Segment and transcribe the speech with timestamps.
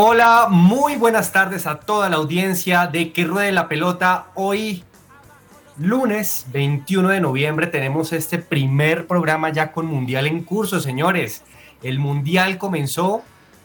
[0.00, 4.28] Hola, muy buenas tardes a toda la audiencia de Que Ruede la Pelota.
[4.36, 4.84] Hoy,
[5.76, 11.42] lunes 21 de noviembre, tenemos este primer programa ya con Mundial en curso, señores.
[11.82, 13.22] El Mundial comenzó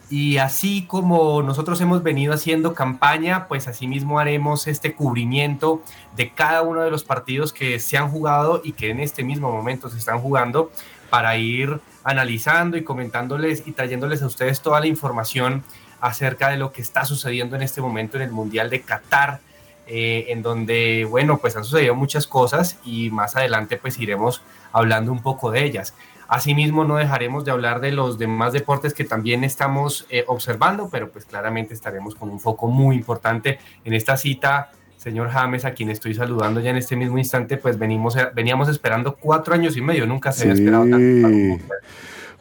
[0.10, 5.84] y así como nosotros hemos venido haciendo campaña, pues asimismo haremos este cubrimiento
[6.16, 9.52] de cada uno de los partidos que se han jugado y que en este mismo
[9.52, 10.72] momento se están jugando
[11.12, 15.64] para ir analizando y comentándoles y trayéndoles a ustedes toda la información
[16.04, 19.40] acerca de lo que está sucediendo en este momento en el Mundial de Qatar,
[19.88, 24.42] eh, en donde, bueno, pues han sucedido muchas cosas y más adelante pues iremos
[24.74, 25.94] hablando un poco de ellas.
[26.28, 31.10] Asimismo, no dejaremos de hablar de los demás deportes que también estamos eh, observando, pero
[31.10, 34.72] pues claramente estaremos con un foco muy importante en esta cita.
[34.98, 39.16] Señor James, a quien estoy saludando ya en este mismo instante, pues venimos, veníamos esperando
[39.16, 41.64] cuatro años y medio, nunca se había esperado tanto.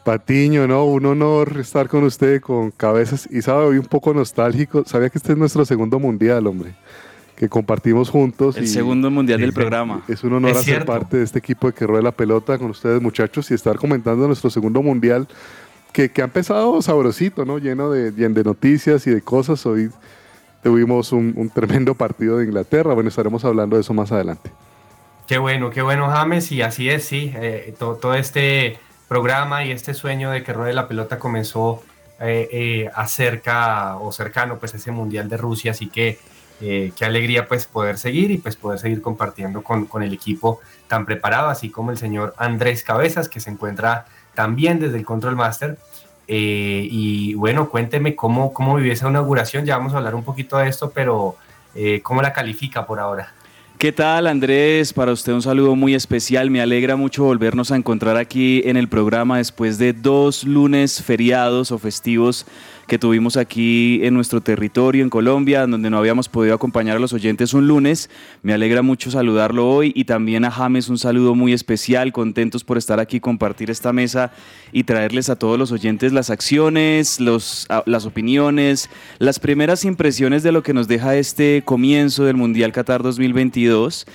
[0.03, 0.85] Patiño, ¿no?
[0.85, 3.27] Un honor estar con usted, con cabezas.
[3.31, 4.83] Y sabe, hoy un poco nostálgico.
[4.85, 6.75] Sabía que este es nuestro segundo mundial, hombre.
[7.35, 8.57] Que compartimos juntos.
[8.57, 10.03] El y segundo mundial del programa.
[10.07, 12.69] Es un honor Es hacer parte de este equipo de que rueda la pelota con
[12.69, 15.27] ustedes, muchachos, y estar comentando nuestro segundo mundial.
[15.93, 17.57] Que, que ha empezado sabrosito, ¿no?
[17.57, 19.65] Lleno de, de noticias y de cosas.
[19.65, 19.89] Hoy
[20.63, 22.93] tuvimos un, un tremendo partido de Inglaterra.
[22.93, 24.51] Bueno, estaremos hablando de eso más adelante.
[25.27, 27.31] Qué bueno, qué bueno, James, y así es, sí.
[27.35, 31.83] eh, to- todo este programa y este sueño de que Ruede la Pelota comenzó
[32.19, 36.19] eh, eh, acerca o cercano pues ese Mundial de Rusia, así que
[36.61, 40.61] eh, qué alegría pues poder seguir y pues poder seguir compartiendo con, con el equipo
[40.87, 45.35] tan preparado, así como el señor Andrés Cabezas, que se encuentra también desde el Control
[45.35, 45.77] Master.
[46.27, 50.57] Eh, y bueno, cuénteme cómo, cómo vivió esa inauguración, ya vamos a hablar un poquito
[50.57, 51.35] de esto, pero
[51.75, 53.33] eh, ¿cómo la califica por ahora?
[53.77, 54.93] ¿Qué tal Andrés?
[54.93, 56.49] Para usted un saludo muy especial.
[56.49, 61.71] Me alegra mucho volvernos a encontrar aquí en el programa después de dos lunes feriados
[61.71, 62.45] o festivos
[62.87, 67.13] que tuvimos aquí en nuestro territorio, en Colombia, donde no habíamos podido acompañar a los
[67.13, 68.09] oyentes un lunes.
[68.41, 72.11] Me alegra mucho saludarlo hoy y también a James un saludo muy especial.
[72.11, 74.31] Contentos por estar aquí, compartir esta mesa
[74.71, 78.89] y traerles a todos los oyentes las acciones, los, las opiniones,
[79.19, 84.05] las primeras impresiones de lo que nos deja este comienzo del Mundial Qatar 2022.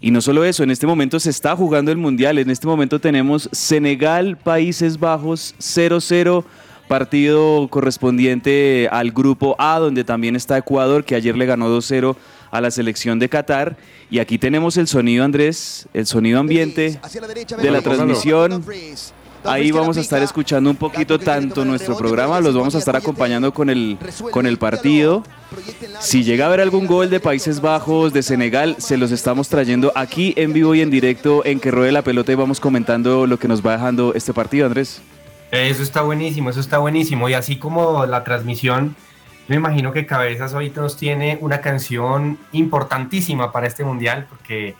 [0.00, 2.38] Y no solo eso, en este momento se está jugando el Mundial.
[2.38, 6.44] En este momento tenemos Senegal, Países Bajos 0-0.
[6.88, 12.16] Partido correspondiente al grupo A, donde también está Ecuador, que ayer le ganó 2-0
[12.50, 13.76] a la selección de Qatar.
[14.10, 16.98] Y aquí tenemos el sonido, Andrés, el sonido ambiente
[17.62, 18.64] de la transmisión.
[19.44, 23.54] Ahí vamos a estar escuchando un poquito tanto nuestro programa, los vamos a estar acompañando
[23.54, 23.96] con el,
[24.30, 25.22] con el partido.
[26.00, 29.92] Si llega a haber algún gol de Países Bajos, de Senegal, se los estamos trayendo
[29.94, 33.38] aquí en vivo y en directo en que ruede la pelota y vamos comentando lo
[33.38, 35.00] que nos va dejando este partido, Andrés.
[35.50, 37.28] Eso está buenísimo, eso está buenísimo.
[37.28, 38.96] Y así como la transmisión,
[39.48, 44.76] me imagino que Cabezas hoy nos tiene una canción importantísima para este mundial, porque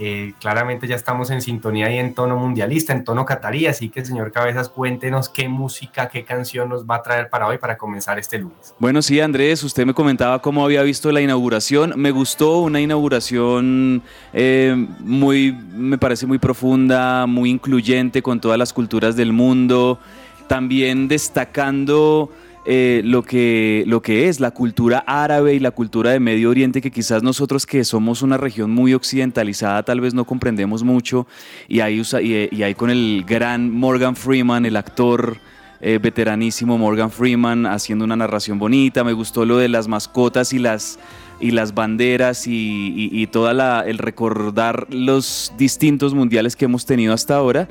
[0.00, 3.66] eh, claramente ya estamos en sintonía y en tono mundialista, en tono catarí.
[3.66, 7.58] Así que, señor Cabezas, cuéntenos qué música, qué canción nos va a traer para hoy
[7.58, 8.74] para comenzar este lunes.
[8.78, 11.94] Bueno, sí, Andrés, usted me comentaba cómo había visto la inauguración.
[11.96, 18.72] Me gustó una inauguración eh, muy, me parece muy profunda, muy incluyente con todas las
[18.72, 19.98] culturas del mundo.
[20.46, 22.30] También destacando
[22.70, 26.82] eh, lo, que, lo que es la cultura árabe y la cultura de Medio Oriente,
[26.82, 31.26] que quizás nosotros que somos una región muy occidentalizada tal vez no comprendemos mucho.
[31.66, 35.38] Y ahí, usa- y, y ahí con el gran Morgan Freeman, el actor
[35.80, 39.02] eh, veteranísimo Morgan Freeman haciendo una narración bonita.
[39.02, 40.98] Me gustó lo de las mascotas y las,
[41.40, 46.84] y las banderas y, y, y toda la, el recordar los distintos mundiales que hemos
[46.84, 47.66] tenido hasta ahora.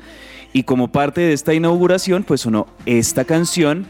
[0.52, 3.86] Y como parte de esta inauguración, pues sonó esta canción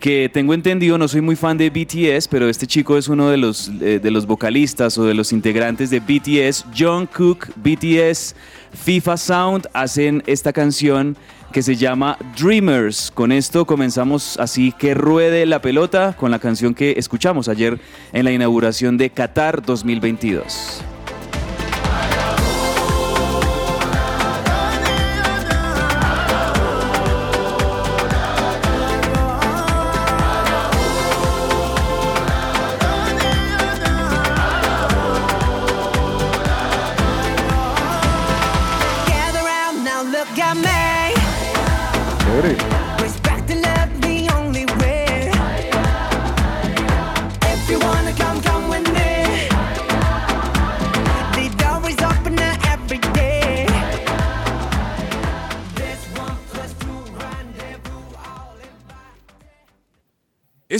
[0.00, 3.36] que tengo entendido, no soy muy fan de BTS, pero este chico es uno de
[3.36, 6.66] los, eh, de los vocalistas o de los integrantes de BTS.
[6.76, 8.34] John Cook, BTS,
[8.72, 11.16] FIFA Sound hacen esta canción
[11.52, 13.10] que se llama Dreamers.
[13.10, 17.80] Con esto comenzamos así que ruede la pelota con la canción que escuchamos ayer
[18.12, 20.95] en la inauguración de Qatar 2022.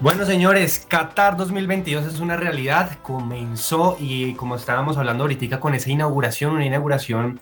[0.00, 2.98] Bueno, señores, Qatar 2022 es una realidad.
[3.02, 7.38] Comenzó y como estábamos hablando ahorita con esa inauguración, una inauguración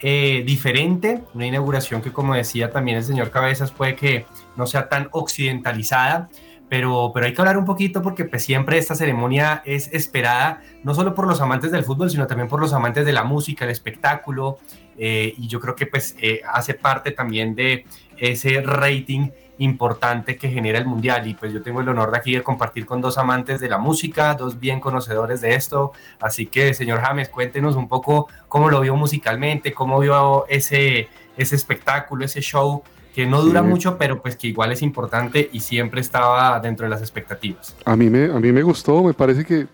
[0.00, 4.26] eh, diferente, una inauguración que como decía también el señor Cabezas puede que
[4.56, 6.28] no sea tan occidentalizada,
[6.68, 10.96] pero, pero hay que hablar un poquito porque pues, siempre esta ceremonia es esperada no
[10.96, 13.70] solo por los amantes del fútbol, sino también por los amantes de la música, el
[13.70, 14.58] espectáculo,
[14.98, 17.84] eh, y yo creo que pues eh, hace parte también de
[18.18, 19.28] ese rating
[19.60, 21.26] importante que genera el mundial.
[21.26, 23.78] Y pues yo tengo el honor de aquí de compartir con dos amantes de la
[23.78, 28.80] música, dos bien conocedores de esto, así que señor James, cuéntenos un poco cómo lo
[28.80, 32.82] vio musicalmente, cómo vio ese, ese espectáculo, ese show
[33.14, 36.90] que no dura mucho, pero pues que igual es importante y siempre estaba dentro de
[36.90, 37.76] las expectativas.
[37.84, 39.66] A mí me, a mí me gustó, me parece que,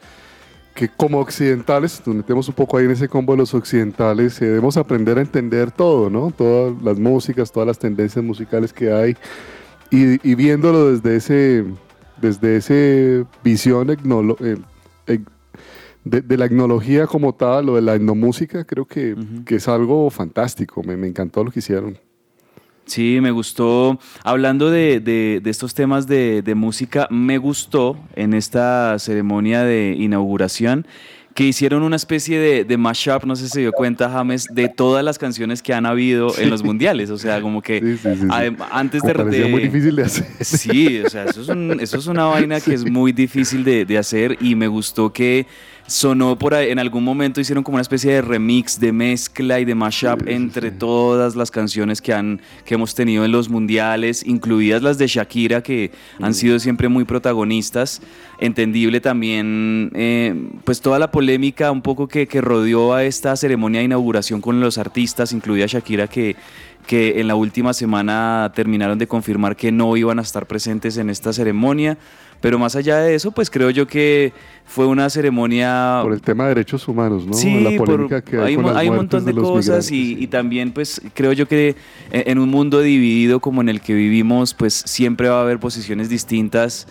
[0.74, 4.46] que como occidentales, nos metemos un poco ahí en ese combo de los occidentales, eh,
[4.46, 6.32] debemos aprender a entender todo, ¿no?
[6.32, 9.16] Todas las músicas, todas las tendencias musicales que hay
[9.90, 11.64] y, viéndolo desde ese
[12.20, 15.18] desde ese visión eh,
[16.04, 20.82] de, la etnología como tal, o de la etnomúsica, creo que, que es algo fantástico.
[20.82, 21.98] Me, me, encantó lo que hicieron.
[22.86, 23.98] Sí, me gustó.
[24.22, 30.86] Hablando de, de estos temas de, música, me gustó en esta ceremonia de inauguración
[31.36, 34.70] que hicieron una especie de, de, mashup, no sé si se dio cuenta James, de
[34.70, 37.10] todas las canciones que han habido en los mundiales.
[37.10, 37.98] O sea, como que
[38.70, 39.46] antes de, de...
[39.46, 40.26] muy difícil de hacer.
[40.40, 43.84] Sí, o sea, eso es, un, eso es una vaina que es muy difícil de,
[43.84, 45.46] de hacer y me gustó que
[45.86, 49.64] sonó por ahí, en algún momento hicieron como una especie de remix, de mezcla y
[49.64, 54.82] de mashup entre todas las canciones que, han, que hemos tenido en los mundiales, incluidas
[54.82, 58.02] las de Shakira, que han sido siempre muy protagonistas.
[58.40, 60.34] Entendible también, eh,
[60.64, 64.60] pues toda la polémica un poco que, que rodeó a esta ceremonia de inauguración con
[64.60, 66.36] los artistas, incluida Shakira, que
[66.86, 71.10] que en la última semana terminaron de confirmar que no iban a estar presentes en
[71.10, 71.98] esta ceremonia.
[72.40, 74.32] Pero más allá de eso, pues creo yo que
[74.64, 76.00] fue una ceremonia...
[76.02, 77.32] Por el tema de derechos humanos, ¿no?
[77.32, 81.32] Sí, la polémica que hay, hay, un montón de, cosas y, y, también pues creo
[81.32, 81.76] yo que
[82.10, 86.08] en un mundo dividido como en el que vivimos, pues siempre va a haber posiciones
[86.08, 86.86] distintas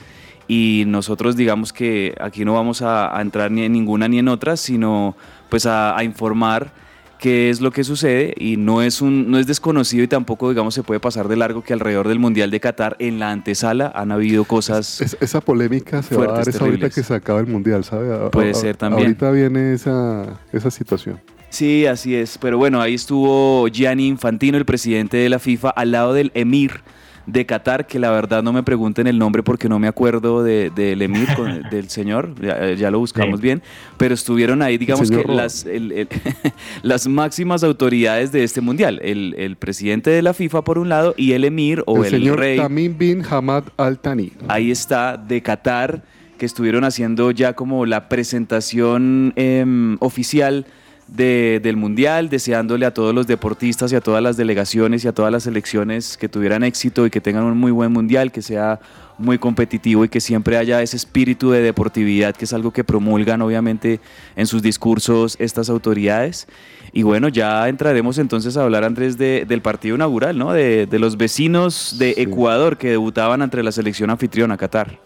[0.48, 4.58] y nosotros digamos que aquí no vamos a, entrar ni en ninguna ni en otra,
[4.58, 5.16] sino
[5.50, 6.72] pues a, a informar
[7.26, 10.76] qué es lo que sucede y no es, un, no es desconocido y tampoco, digamos,
[10.76, 14.12] se puede pasar de largo que alrededor del Mundial de Qatar, en la antesala, han
[14.12, 15.02] habido cosas.
[15.20, 18.30] esa polémica se va a dar ahorita que se acaba el Mundial, ¿sabe?
[18.30, 19.08] Puede ser también.
[19.08, 21.20] Ahorita viene esa, esa situación.
[21.50, 22.38] Sí, así es.
[22.38, 26.82] Pero bueno, ahí estuvo Gianni Infantino, el presidente de la FIFA, al lado del Emir
[27.26, 30.74] de Qatar, que la verdad no me pregunten el nombre porque no me acuerdo del
[30.74, 31.28] de, emir,
[31.72, 32.36] del señor,
[32.78, 33.62] ya, lo buscamos bien,
[33.98, 35.66] pero estuvieron ahí, digamos que las,
[36.84, 41.32] las máximas autoridades de este mundial, el, presidente de la FIFA por un lado y
[41.32, 42.58] el emir o el, señor rey.
[42.58, 44.34] Tamim bin Hamad Al Thani.
[44.48, 46.04] Ahí está, de Qatar,
[46.38, 50.66] que estuvieron haciendo ya como la presentación em, oficial
[51.08, 55.32] del Mundial, deseándole a todos los deportistas y a todas las delegaciones y a todas
[55.32, 58.80] las selecciones que tuvieran éxito y que tengan un muy buen Mundial, que sea
[59.18, 63.42] muy competitivo y que siempre haya ese espíritu de deportividad, que es algo que promulgan
[63.42, 64.00] obviamente
[64.36, 66.48] en sus discursos estas autoridades.
[66.92, 70.54] Y bueno, ya entraremos entonces a hablar, Andrés, del partido inaugural, ¿no?
[70.54, 74.98] De, los vecinos de Ecuador que debutaban entre la selección anfitriona, Qatar.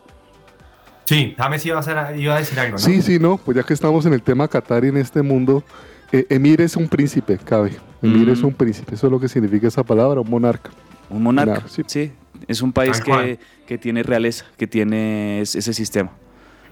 [1.06, 2.77] Sí, James iba a, iba a decir algo, ¿no?
[2.77, 5.63] Sí, sí, no, pues ya que estamos en el tema Qatar y en este mundo,
[6.12, 7.72] eh, emir es un príncipe, cabe.
[8.01, 8.46] Emir es mm.
[8.46, 10.72] un príncipe, eso es lo que significa esa palabra, un monarca.
[11.10, 12.12] Un monarca, sí.
[12.48, 16.12] Es un país que, que, tiene realeza, que tiene ese sistema.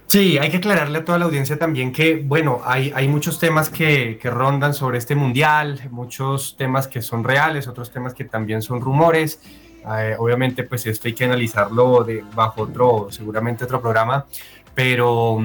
[0.07, 3.69] Sí, hay que aclararle a toda la audiencia también que, bueno, hay, hay muchos temas
[3.69, 8.61] que, que, rondan sobre este mundial, muchos temas que son reales, otros temas que también
[8.61, 9.41] son rumores.
[9.95, 14.25] Eh, obviamente, pues esto hay que analizarlo de, bajo otro, seguramente otro programa,
[14.77, 15.39] pero,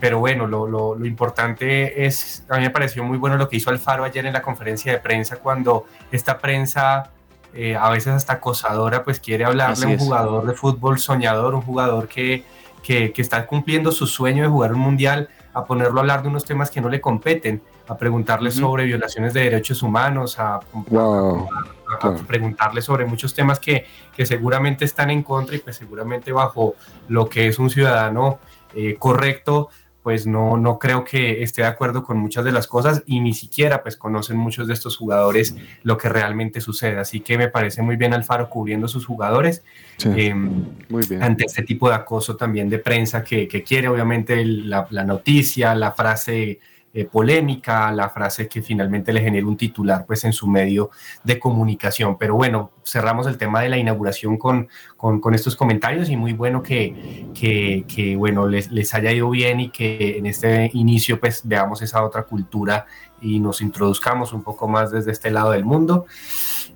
[0.00, 3.68] pero bueno, lo, lo, importante es, a mí me pareció muy bueno lo que hizo
[3.68, 7.10] Alfaro ayer en la conferencia de prensa cuando esta prensa
[7.52, 11.60] eh, a veces hasta acosadora pues quiere hablarle a un jugador de fútbol soñador, un
[11.60, 12.42] jugador que,
[12.82, 16.28] que, que, está cumpliendo su sueño de jugar un mundial a ponerlo a hablar de
[16.28, 21.50] unos temas que no le competen, a preguntarle sobre violaciones de derechos humanos, a, Wow.
[21.52, 22.16] a Claro.
[22.26, 23.84] preguntarle sobre muchos temas que,
[24.16, 26.76] que seguramente están en contra y pues seguramente bajo
[27.08, 28.38] lo que es un ciudadano
[28.74, 29.68] eh, correcto,
[30.02, 33.34] pues no, no creo que esté de acuerdo con muchas de las cosas y ni
[33.34, 36.98] siquiera pues conocen muchos de estos jugadores lo que realmente sucede.
[36.98, 39.62] Así que me parece muy bien Alfaro cubriendo sus jugadores
[39.98, 41.22] Sí, eh, muy bien.
[41.22, 45.04] ante este tipo de acoso también de prensa que, que quiere obviamente el- la, la
[45.04, 46.60] noticia, la frase
[46.92, 50.90] eh, polémica, la frase que finalmente le genera un titular pues en su medio
[51.22, 52.18] de comunicación.
[52.18, 56.32] Pero bueno, cerramos el tema de la inauguración con, con, con estos comentarios y muy
[56.32, 61.20] bueno que, que, que, bueno, les, les haya ido bien y que en este inicio
[61.20, 62.86] pues veamos esa otra cultura
[63.20, 66.06] y nos introduzcamos un poco más desde este lado del mundo.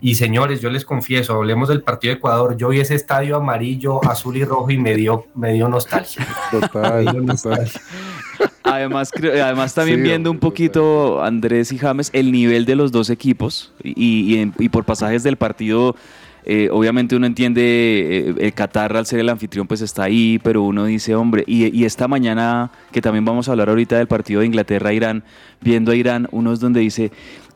[0.07, 2.59] Y señores, yo les confieso, hablemos del partido de Ecuador.
[2.59, 6.27] Yo vi ese estadio amarillo, azul y rojo y me dio, me dio nostalgia.
[6.51, 7.27] Total, Me dio total.
[7.27, 7.81] nostalgia.
[8.65, 12.93] Además, creo- además también Sí, viendo un poquito, Andrés y James, el nivel de los
[12.93, 15.97] dos equipos y, y en- y por pasajes del partido,
[16.45, 20.61] eh, obviamente uno entiende, eh, el Qatar al ser el anfitrión pues está ahí, pero
[20.65, 24.41] uno dice, hombre, y, y esta mañana, que también vamos a hablar ahorita del partido
[24.41, 25.25] de Inglaterra-Irán,
[25.63, 27.11] viendo a Irán, uno es donde dice...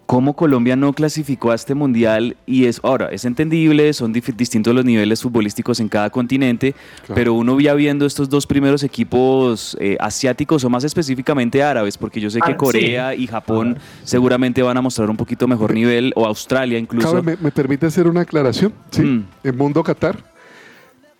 [0.08, 2.34] ¿Cómo Colombia no clasificó a este mundial?
[2.46, 6.72] Y es, ahora, es entendible, son distintos los niveles futbolísticos en cada continente,
[7.04, 7.14] Claro.
[7.14, 12.22] pero uno ya viendo estos dos primeros equipos eh, asiáticos o más específicamente árabes, porque
[12.22, 16.14] yo sé que Ah, Corea y Japón seguramente van a mostrar un poquito mejor nivel,
[16.16, 17.12] o Australia incluso.
[17.12, 18.72] Cabe, me, me permite hacer una aclaración?
[18.90, 19.02] Sí.
[19.02, 19.24] Mm.
[19.44, 20.16] En mundo Qatar,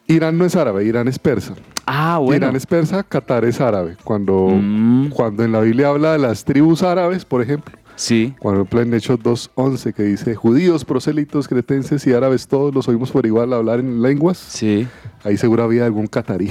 [0.07, 1.53] Irán no es árabe, Irán es persa.
[1.85, 2.47] Ah, bueno.
[2.47, 3.99] Irán es persa, Qatar es árabe.
[4.03, 8.33] Cuando, Mm, cuando en la Biblia habla de las tribus árabes, por ejemplo, sí.
[8.39, 13.11] cuando habla en Hechos 2.11 que dice judíos, prosélitos, cretenses y árabes, todos los oímos
[13.11, 14.87] por igual hablar en lenguas, Sí.
[15.25, 16.49] ahí seguro había algún catarí,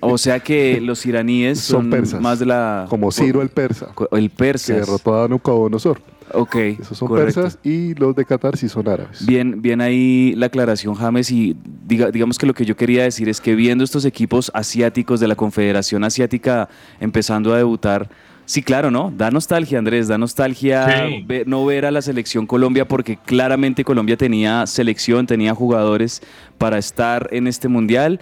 [0.00, 2.20] O sea que los iraníes Son son, persas.
[2.20, 2.86] más de la...
[2.88, 4.72] como Ciro el persa, El persa.
[4.74, 6.00] que derrotó a Nabucodonosor.
[6.34, 6.56] Ok.
[6.56, 7.42] Esos son correcto.
[7.42, 9.26] persas y los de Qatar sí son árabes.
[9.26, 11.54] Bien, bien ahí la aclaración, James, y
[11.86, 15.28] diga- digamos que lo que yo quería decir es que viendo estos equipos asiáticos de
[15.28, 18.08] la Confederación Asiática empezando a debutar,
[18.44, 19.12] sí, claro, ¿no?
[19.16, 21.24] Da nostalgia, Andrés, da nostalgia Sí.
[21.26, 26.22] ve- no ver a la selección Colombia porque claramente Colombia tenía selección, tenía jugadores
[26.58, 28.20] para estar en este mundial.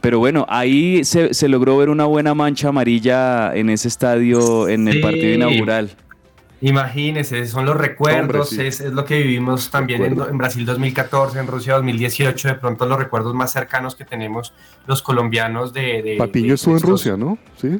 [0.00, 4.86] Pero bueno, ahí se, se logró ver una buena mancha amarilla en ese estadio en
[4.86, 5.90] el partido inaugural.
[6.60, 8.66] Imagínense, son los recuerdos, Hombre, sí.
[8.66, 12.98] es, es lo que vivimos también en, Brasil 2014, en Rusia 2018, de pronto los
[12.98, 14.52] recuerdos más cercanos que tenemos
[14.86, 16.02] los colombianos de...
[16.02, 17.38] de Patiño de estuvo en estos- Rusia, ¿no?
[17.56, 17.78] Sí.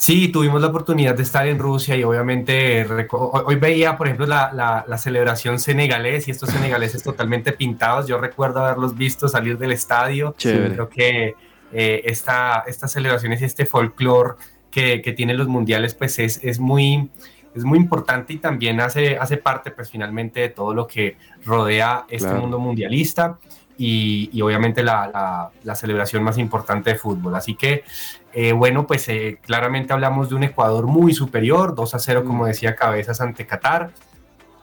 [0.00, 4.50] Sí, tuvimos la oportunidad de estar en Rusia y obviamente hoy veía, por ejemplo, la,
[4.50, 8.06] la- la celebración senegalés y estos senegaleses totalmente pintados.
[8.06, 10.34] Yo recuerdo haberlos visto salir del estadio.
[10.38, 10.72] Chévere.
[10.72, 11.34] Creo que
[11.72, 14.36] eh, esta, estas celebraciones y este folclore
[14.70, 17.10] que, que tienen los mundiales, pues es, es muy
[17.54, 22.06] es muy importante y también hace, hace parte, pues finalmente, de todo lo que rodea
[22.08, 22.40] este Claro.
[22.42, 23.38] mundo mundialista
[23.76, 27.34] y, y obviamente la, la- la celebración más importante de fútbol.
[27.34, 27.82] Así que,
[28.32, 32.46] eh, bueno, pues eh, claramente hablamos de un Ecuador muy superior, 2 a 0, como
[32.46, 33.90] decía Cabezas, ante Qatar.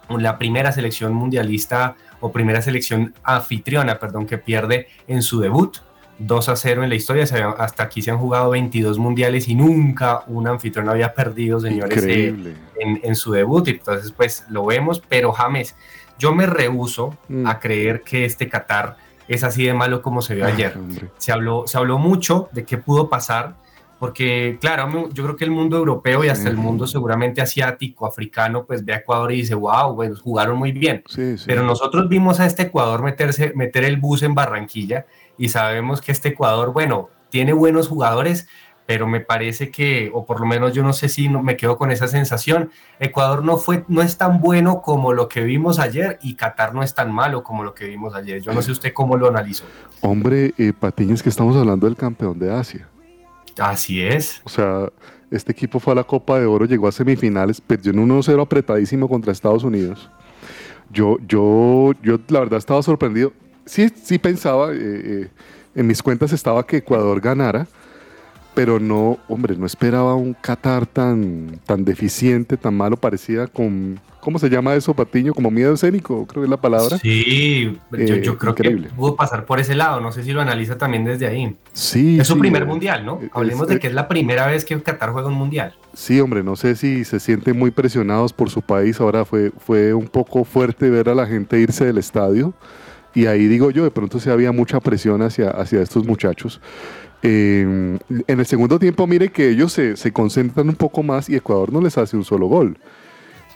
[0.10, 5.78] La primera selección mundialista o primera selección anfitriona, perdón, que pierde en su debut.
[6.20, 7.26] 2 a 0 en la historia.
[7.60, 12.34] Hasta aquí se han jugado 22 mundiales y nunca un anfitrión había perdido, señores, eh,
[12.80, 13.68] en, en su debut.
[13.68, 15.04] y Entonces, pues lo vemos.
[15.08, 15.76] Pero James,
[16.18, 17.46] yo me rehuso Mm.
[17.46, 18.96] a creer que este Qatar
[19.28, 20.78] es así de malo como se vio Ay, ayer.
[20.78, 21.10] hombre.
[21.18, 23.56] Se habló, se habló mucho de qué pudo pasar,
[24.00, 26.50] porque claro, yo creo que el mundo europeo y hasta Sí.
[26.50, 30.72] el mundo seguramente asiático, africano, pues ve a Ecuador y dice, wow, bueno, jugaron muy
[30.72, 31.04] bien.
[31.08, 31.46] Sí, sí.
[31.48, 35.08] Pero nosotros vimos a este Ecuador meterse, meter el bus en Barranquilla
[35.38, 38.48] y sabemos que este Ecuador, bueno, tiene buenos jugadores,
[38.88, 41.78] pero me parece que, o por lo menos yo no sé si no, me quedo
[41.78, 46.18] con esa sensación, Ecuador no, fue, no es tan bueno como lo que vimos ayer
[46.22, 48.42] y Qatar no es tan malo como lo que vimos ayer.
[48.42, 49.66] Yo no sé usted cómo lo analizó.
[50.00, 52.88] Hombre, eh, Patiño, es que estamos hablando del campeón de Asia.
[53.60, 54.42] Así es.
[54.46, 54.90] O sea,
[55.32, 59.10] este equipo fue a la Copa de Oro, llegó a semifinales, perdió en 1-0 apretadísimo
[59.10, 60.10] contra Estados Unidos.
[60.90, 63.34] Yo, yo, yo la verdad estaba sorprendido.
[63.66, 65.30] Sí, sí pensaba, eh, eh,
[65.76, 67.68] en mis cuentas estaba que Ecuador ganara,
[68.58, 74.40] pero no, hombre, no esperaba un Qatar tan, tan deficiente, tan malo, parecía con, ¿cómo
[74.40, 75.32] se llama eso, Patiño?
[75.36, 76.98] Como miedo escénico, creo que es la palabra.
[76.98, 78.88] Sí, yo, Eh, yo creo increíble.
[78.88, 80.02] que pudo pasar por ese lado.
[80.02, 81.56] No sé si lo analiza también desde ahí.
[81.72, 83.20] Sí, Es su sí, primer eh, mundial, ¿no?
[83.22, 85.76] es- Hablemos eh, de que es la primera vez que Qatar juega un mundial.
[85.94, 89.00] Sí, hombre, no sé si se sienten muy presionados por su país.
[89.00, 92.56] Ahora fue, fue un poco fuerte ver a la gente irse del estadio.
[93.14, 96.60] Y ahí digo yo, de pronto sí había mucha presión hacia, hacia estos muchachos.
[97.24, 97.98] Eh,
[98.28, 101.74] en el segundo tiempo, mire que ellos se, se concentran un poco más y Ecuador
[101.74, 102.78] no les hace un solo gol.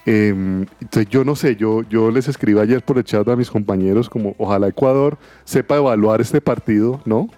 [0.04, 0.34] Eh,
[0.80, 4.10] entonces yo no sé, yo, yo les escribí ayer por el chat a mis compañeros
[4.10, 7.28] como ojalá Ecuador sepa evaluar este partido, ¿no?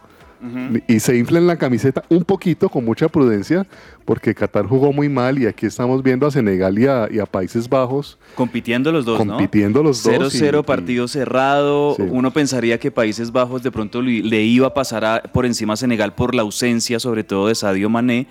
[0.89, 3.67] Y se inflen la camiseta un poquito con mucha prudencia
[4.05, 7.27] porque Qatar jugó muy mal y aquí estamos viendo a Senegal y a, y a
[7.27, 9.89] Países Bajos Compitiendo los dos, compitiendo ¿no?
[9.89, 10.13] los dos.
[10.35, 11.95] 0-0 y- partido cerrado.
[11.97, 12.03] Sí.
[12.11, 15.73] Uno pensaría que Países Bajos de pronto le, le iba a pasar a- por encima
[15.75, 18.27] a Senegal por la ausencia, sobre todo de Sadio Mané.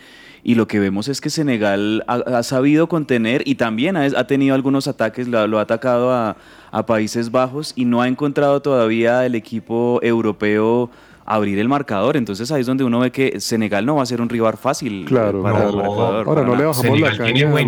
[0.46, 4.28] Y lo que vemos es que Senegal ha, ha sabido contener y también ha, ha
[4.28, 6.36] tenido algunos ataques, lo, lo ha atacado a,
[6.70, 10.90] a Países Bajos y no ha encontrado todavía el equipo europeo
[11.26, 12.18] abrir el marcador.
[12.18, 15.06] Entonces ahí es donde uno ve que Senegal no va a ser un rival fácil
[15.06, 15.72] Claro, para, no.
[15.76, 16.28] para Ecuador.
[16.28, 17.66] Ahora para no le bajamos la Senegal caña tiene jugadores.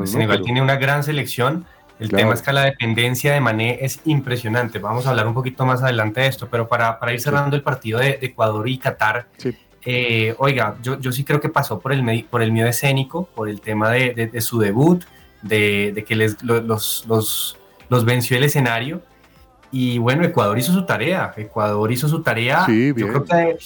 [0.00, 0.06] ¿no?
[0.12, 1.64] Senegal Pero- tiene una gran selección.
[2.00, 2.22] El Claro.
[2.22, 4.78] tema es que la dependencia de Mané es impresionante.
[4.78, 7.62] Vamos a hablar un poquito más adelante de esto, pero para, para ir cerrando el
[7.62, 9.52] partido de, de Ecuador y Qatar, Sí.
[9.84, 13.48] eh, oiga, yo, yo sí creo que pasó por el, por el miedo escénico, por
[13.48, 15.02] el tema de, de- de su debut,
[15.42, 17.56] de, de que les, lo- los, los,
[17.88, 19.02] los venció el escenario.
[19.70, 21.34] Y bueno, Ecuador hizo su tarea.
[21.36, 22.64] Ecuador hizo su tarea.
[22.66, 23.08] Sí, yo bien.
[23.08, 23.58] creo que,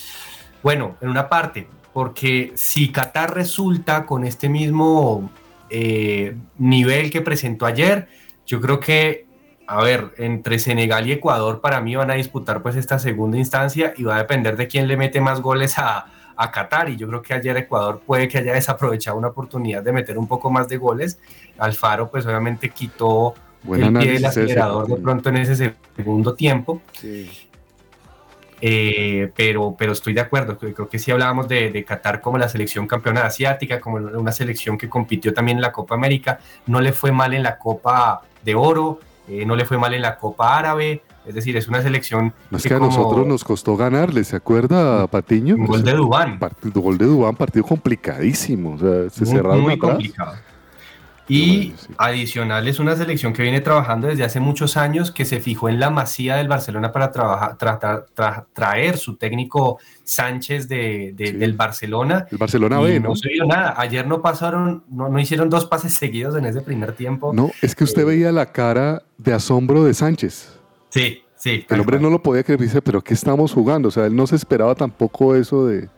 [0.62, 5.30] bueno, en una parte, porque si Qatar resulta con este mismo
[5.70, 8.08] eh, nivel que presentó ayer,
[8.46, 9.26] yo creo que,
[9.66, 13.94] a ver, entre Senegal y Ecuador para mí van a disputar pues esta segunda instancia
[13.96, 16.06] y va a depender de quién le mete más goles a,
[16.36, 16.88] a Qatar.
[16.88, 20.26] Y yo creo que ayer Ecuador puede que haya desaprovechado una oportunidad de meter un
[20.26, 21.20] poco más de goles.
[21.58, 24.26] Alfaro pues obviamente quitó Buen el pie del ese.
[24.26, 26.82] acelerador de pronto en ese segundo tiempo.
[26.92, 27.30] Sí.
[28.64, 32.48] Eh, pero, pero estoy de acuerdo, creo que sí hablábamos de, de Qatar como la
[32.48, 36.92] selección campeona asiática, como una selección que compitió también en la Copa América, no le
[36.92, 40.56] fue mal en la Copa de Oro, eh, no le fue mal en la Copa
[40.56, 43.76] Árabe, es decir, es una selección No es que que a como nosotros nos costó
[43.76, 45.56] ganarle, ¿se acuerda, Patiño?
[45.56, 48.74] un gol de Dubán, gol de Dubán, partido complicadísimo.
[48.74, 49.90] O sea, se muy, cerraron muy atrás.
[49.92, 50.32] complicado.
[51.32, 55.68] Y adicional es una selección que viene trabajando desde hace muchos años, que se fijó
[55.68, 61.12] en la masía del Barcelona para trabajar, tra- tra- tra- traer su técnico Sánchez de,
[61.16, 61.32] de- Sí.
[61.32, 62.26] del Barcelona.
[62.30, 63.10] El Barcelona B, ¿no?
[63.10, 63.74] no se vio nada.
[63.78, 67.32] Ayer no pasaron, no, no hicieron dos pases seguidos en ese primer tiempo.
[67.32, 70.58] No, es que usted Eh, veía la cara de asombro de Sánchez.
[70.90, 71.64] Sí, sí.
[71.68, 73.88] El hombre no lo podía creer, dice, pero ¿qué estamos jugando?
[73.88, 75.88] O sea, él no se esperaba tampoco eso de,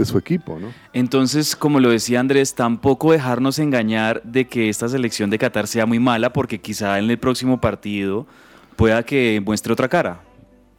[0.00, 0.72] de su equipo, ¿no?
[0.92, 5.86] Entonces, como lo decía Andrés, tampoco dejarnos engañar de que esta selección de Qatar sea
[5.86, 8.26] muy mala, porque quizá en el próximo partido
[8.76, 10.20] pueda que muestre otra cara.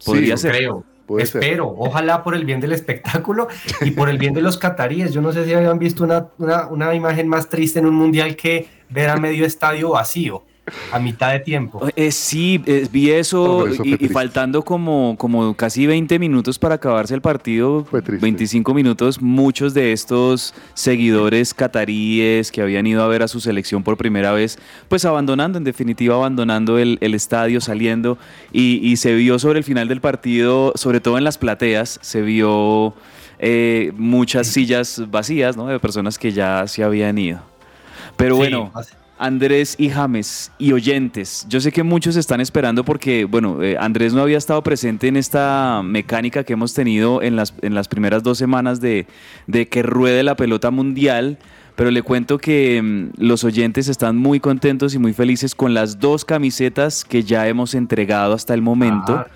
[0.04, 0.56] Podría Sí, ser.
[0.56, 0.84] creo.
[1.06, 1.42] Puede ser.
[1.42, 3.48] Espero, ojalá por el bien del espectáculo
[3.80, 5.12] y por el bien de los cataríes.
[5.12, 8.36] Yo no sé si habían visto una, una, una imagen más triste en un mundial
[8.36, 10.44] que ver a medio estadio vacío
[10.92, 11.80] a mitad de tiempo.
[11.96, 16.76] Eh, sí, eh, vi eso, eso y- y, faltando como, como casi 20 minutos para
[16.76, 18.22] acabarse el partido, Fue triste.
[18.24, 23.82] 25 minutos, muchos de estos seguidores cataríes que habían ido a ver a su selección
[23.82, 28.18] por primera vez, pues abandonando, en definitiva abandonando el, el estadio, saliendo,
[28.52, 32.22] y, y se vio sobre el final del partido, sobre todo en las plateas, se
[32.22, 32.94] vio
[33.40, 35.66] eh, muchas sillas vacías, ¿no?
[35.66, 37.40] De personas que ya se habían ido.
[38.16, 42.84] Pero Sí, bueno, hace- Andrés y James y oyentes, yo sé que muchos están esperando
[42.84, 47.36] porque, bueno, eh, Andrés no había estado presente en esta mecánica que hemos tenido en
[47.36, 49.06] las, en las primeras dos semanas de,
[49.46, 51.38] de que ruede la pelota mundial,
[51.76, 56.00] pero le cuento que mm, los oyentes están muy contentos y muy felices con las
[56.00, 59.14] dos camisetas que ya hemos entregado hasta el momento.
[59.14, 59.26] Ah,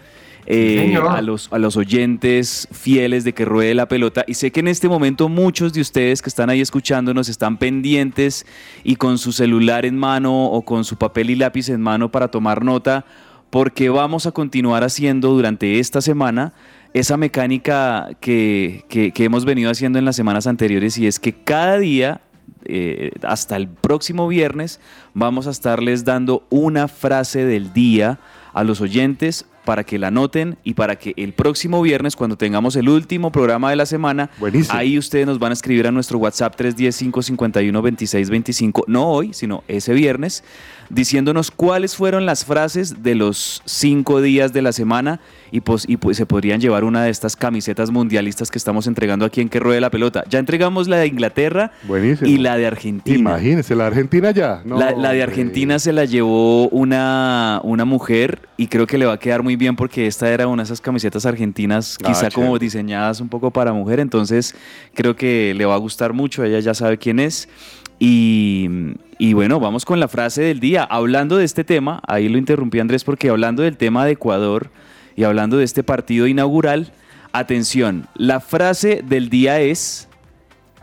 [0.47, 4.25] eh, a, los, a los oyentes fieles de que ruede la pelota.
[4.27, 8.47] Y sé que en este momento muchos de ustedes que están ahí escuchándonos están pendientes
[8.85, 12.29] y con su celular en mano o con su papel y lápiz en mano para
[12.29, 13.05] tomar nota,
[13.51, 16.53] porque vamos a continuar haciendo durante esta semana
[16.95, 21.33] esa mecánica que, que- que hemos venido haciendo en las semanas anteriores y es que
[21.33, 22.21] cada día
[22.65, 24.81] eh, hasta el próximo viernes
[25.15, 28.19] vamos a estarles dando una frase del día
[28.55, 32.75] a los oyentes para que la anoten y para que el próximo viernes, cuando tengamos
[32.77, 34.79] el último programa de la semana, Buenísimo.
[34.79, 40.43] ahí ustedes nos van a escribir a nuestro WhatsApp 310-551-2625, no hoy, sino ese viernes,
[40.91, 45.21] diciéndonos cuáles fueron las frases de los cinco días de la semana
[45.51, 49.25] y pues, y pues se podrían llevar una de estas camisetas mundialistas que estamos entregando
[49.25, 50.25] aquí en Que Ruede la Pelota.
[50.29, 52.29] Ya entregamos la de Inglaterra Buenísimo.
[52.29, 53.19] y la de Argentina.
[53.19, 54.63] Imagínese, la Argentina ya.
[54.65, 55.23] No, La, la de.
[55.23, 59.57] Argentina se la llevó una, una mujer y creo que le va a quedar muy
[59.57, 63.51] bien porque esta era una de esas camisetas argentinas Ah, quizá como diseñadas un poco
[63.51, 64.55] para mujer, entonces
[64.95, 67.49] creo que le va a gustar mucho, ella ya sabe quién es.
[67.99, 68.69] Y,
[69.19, 70.85] y bueno, vamos con la frase del día.
[70.85, 74.71] Hablando de este tema, ahí lo interrumpí Andrés porque hablando del tema de Ecuador
[75.17, 76.93] y hablando de este partido inaugural,
[77.37, 80.09] Atención, la frase del día es,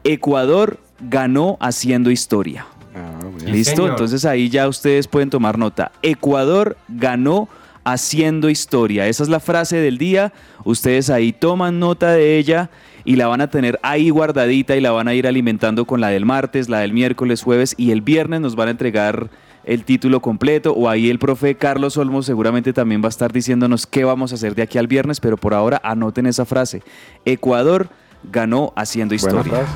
[0.03, 2.67] Ecuador ganó haciendo historia.
[2.95, 3.53] Ah, bien.
[3.53, 3.75] ¿Listo?
[3.75, 3.89] señor.
[3.89, 5.91] Entonces ahí ya ustedes pueden tomar nota.
[6.03, 7.49] Ecuador ganó
[7.83, 9.07] haciendo historia.
[9.07, 10.31] Esa es la frase del día.
[10.63, 12.69] Ustedes ahí toman nota de ella
[13.05, 16.09] y la van a tener ahí guardadita y la van a ir alimentando con la
[16.09, 19.29] del martes, la del miércoles, jueves y el viernes nos van a entregar
[19.65, 23.87] el título completo o ahí el profe Carlos Olmos seguramente también va a estar diciéndonos
[23.87, 26.83] qué vamos a hacer de aquí al viernes, pero por ahora anoten esa frase.
[27.25, 27.87] Ecuador
[28.31, 29.65] ganó haciendo Buena historia.
[29.65, 29.73] frase.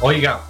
[0.00, 0.40] Oiga,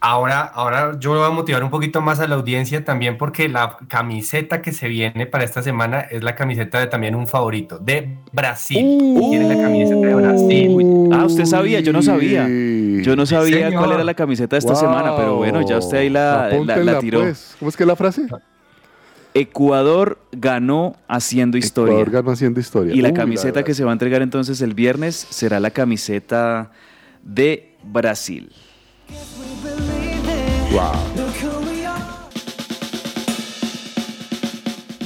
[0.00, 3.76] ahora, ahora yo voy a motivar un poquito más a la audiencia también porque la
[3.88, 8.16] camiseta que se viene para esta semana es la camiseta de también un favorito, de
[8.32, 8.78] Brasil.
[9.30, 10.68] Tiene la camiseta de Brasil.
[10.70, 12.46] Uy, ah, usted sabía, yo no sabía.
[13.02, 13.80] Yo no sabía señor.
[13.82, 14.80] cuál era la camiseta de esta Wow.
[14.80, 17.20] semana, pero bueno, ya usted ahí la, la- la Apúntenla, tiró.
[17.22, 17.56] pues.
[17.58, 18.26] ¿Cómo es que es la frase?
[19.34, 21.92] Ecuador ganó haciendo historia.
[21.94, 22.94] Ecuador ganó haciendo historia.
[22.94, 26.70] Y la Uy, camiseta que se va a entregar entonces el viernes será la camiseta
[27.22, 28.50] de Brasil.
[30.72, 30.92] Wow.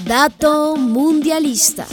[0.05, 1.87] Dato mundialista.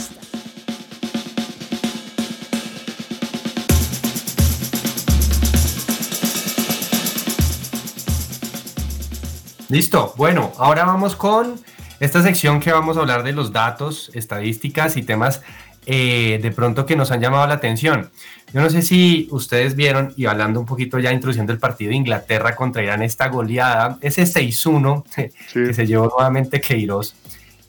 [9.68, 10.14] Listo.
[10.16, 11.60] Bueno, ahora vamos con
[12.00, 15.42] esta sección que vamos a hablar de los datos, estadísticas y temas
[15.90, 18.10] eh, de pronto que nos han llamado la atención.
[18.52, 21.96] Yo no sé si ustedes vieron, y hablando un poquito ya introduciendo el partido de
[21.96, 25.28] Inglaterra contra Irán, esta goleada, ese 6-1 Sí.
[25.66, 27.14] que se llevó nuevamente Queiroz.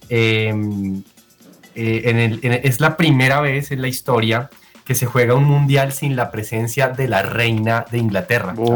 [0.10, 0.54] eh,
[1.76, 4.50] eh, en el- en- es la primera vez en la historia
[4.84, 8.54] que se juega un mundial sin la presencia de la reina de Inglaterra.
[8.58, 8.72] Oh.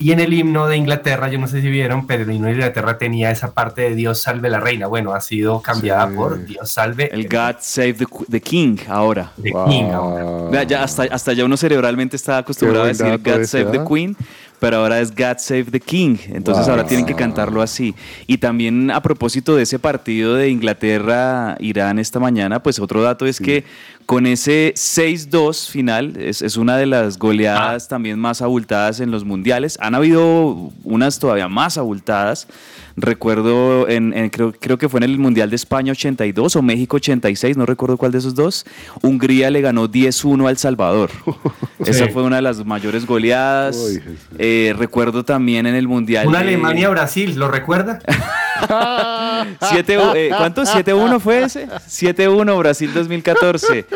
[0.00, 2.46] Eh, y en el himno de Inglaterra, yo no sé si vieron, pero el himno
[2.46, 4.86] de Inglaterra tenía esa parte de Dios salve la reina.
[4.86, 6.14] Bueno, ha sido cambiada Sí.
[6.16, 9.32] por Dios salve el God Save the, the King ahora.
[9.36, 9.68] Wow.
[9.68, 10.62] King ahora.
[10.64, 13.84] Ya hasta, hasta ya uno cerebralmente está acostumbrado a decir God ese, Save the ¿ah?
[13.88, 14.16] Queen,
[14.58, 16.16] pero ahora es God Save the King.
[16.28, 16.76] Entonces Wow.
[16.76, 17.94] ahora tienen que cantarlo así.
[18.26, 23.38] Y también a propósito de ese partido de Inglaterra-Irán esta mañana, pues otro dato es
[23.40, 23.64] que
[24.10, 29.24] con ese 6-2 final, es, es una de las goleadas también más abultadas en los
[29.24, 29.78] mundiales.
[29.80, 32.48] Han habido unas todavía más abultadas.
[32.96, 36.96] Recuerdo, en, en- creo, creo que fue en el Mundial de España 82 o México
[36.96, 38.66] 86, no recuerdo cuál de esos dos.
[39.00, 41.10] Hungría le ganó 10-1 al Salvador.
[41.78, 42.12] Esa Sí.
[42.12, 43.76] fue una de las mayores goleadas.
[43.76, 44.02] Uy.
[44.38, 46.26] Eh, recuerdo también en el Mundial.
[46.26, 48.00] Una de- Alemania-Brasil, ¿lo recuerda?
[49.70, 50.62] Siete, eh, ¿Cuánto?
[50.62, 51.66] ¿7-1 fue ese?
[51.68, 53.86] 7-1 Brasil 2014.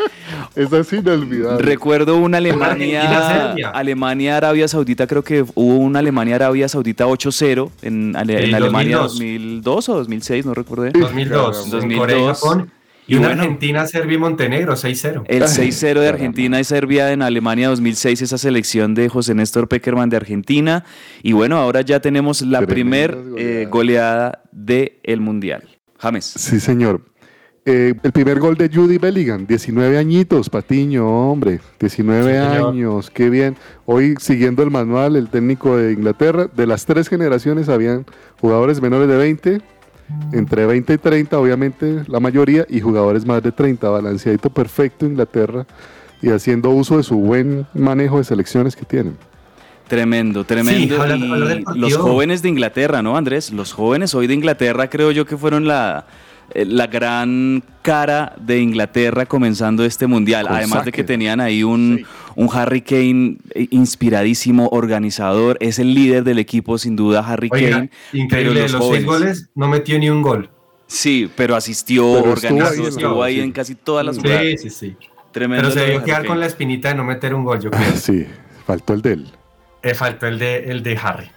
[0.55, 1.63] Esa es inolvidable.
[1.63, 3.69] Recuerdo una Alemania, Argentina-Serbia.
[3.69, 9.11] Alemania-Arabia Saudita, creo que hubo una Alemania-Arabia Saudita 8-0 en, Ale- en Alemania 2002.
[9.19, 10.85] 2002 o 2006, no recuerdo.
[10.99, 11.65] 2002.
[11.65, 11.99] en 2002.
[11.99, 12.71] Corea y Japón.
[13.07, 13.43] Y, Y una bueno.
[13.43, 15.23] Argentina, Serbia y Montenegro, 6-0.
[15.27, 20.09] El 6-0 de Argentina y Serbia en Alemania 2006, esa selección de José Néstor Peckerman
[20.09, 20.83] de Argentina.
[21.21, 23.39] Y bueno, ahora ya tenemos la Tremendas primer goleadas.
[23.61, 25.63] eh, goleada del Mundial.
[25.99, 26.25] James.
[26.25, 27.01] Sí, señor.
[27.67, 32.69] Eh, el primer gol de Judy Bellingham, 19 añitos, Patiño, hombre, 19 Sí, señor.
[32.69, 33.55] años, qué bien.
[33.87, 38.05] Hoy, siguiendo el manual, el técnico de Inglaterra, de las tres generaciones habían
[38.39, 39.61] jugadores menores de 20,
[40.33, 45.65] entre 20 y 30, obviamente, la mayoría, y jugadores más de 30, balanceadito perfecto Inglaterra,
[46.21, 49.17] y haciendo uso de su buen manejo de selecciones que tienen.
[49.87, 50.95] Tremendo, tremendo.
[50.97, 53.51] Sí, hablando- hablando los jóvenes de Inglaterra, ¿no, Andrés?
[53.51, 56.05] Los jóvenes hoy de Inglaterra creo yo que fueron la,
[56.53, 60.47] la gran cara de Inglaterra comenzando este mundial.
[60.47, 62.05] Con Además de que tenían ahí un, Sí.
[62.35, 65.57] un Harry Kane eh, inspiradísimo, organizador.
[65.59, 67.89] Es el líder del equipo, sin duda, Harry Oiga, Kane.
[68.13, 70.49] increíble, los jóvenes- seis goles no metió ni un gol.
[70.87, 73.41] Sí, pero asistió, Pero estuvo organizó, ahí estuvo ahí sí.
[73.41, 74.45] en casi todas las Sí, jugadas.
[74.61, 74.95] sí, sí.
[75.31, 76.27] Tremendo Pero se debió quedar Kane.
[76.29, 77.95] con la espinita de no meter un gol, yo creo.
[77.97, 78.25] Sí,
[78.65, 79.27] faltó el de él.
[79.83, 81.29] Eh, faltó el de, el de Harry.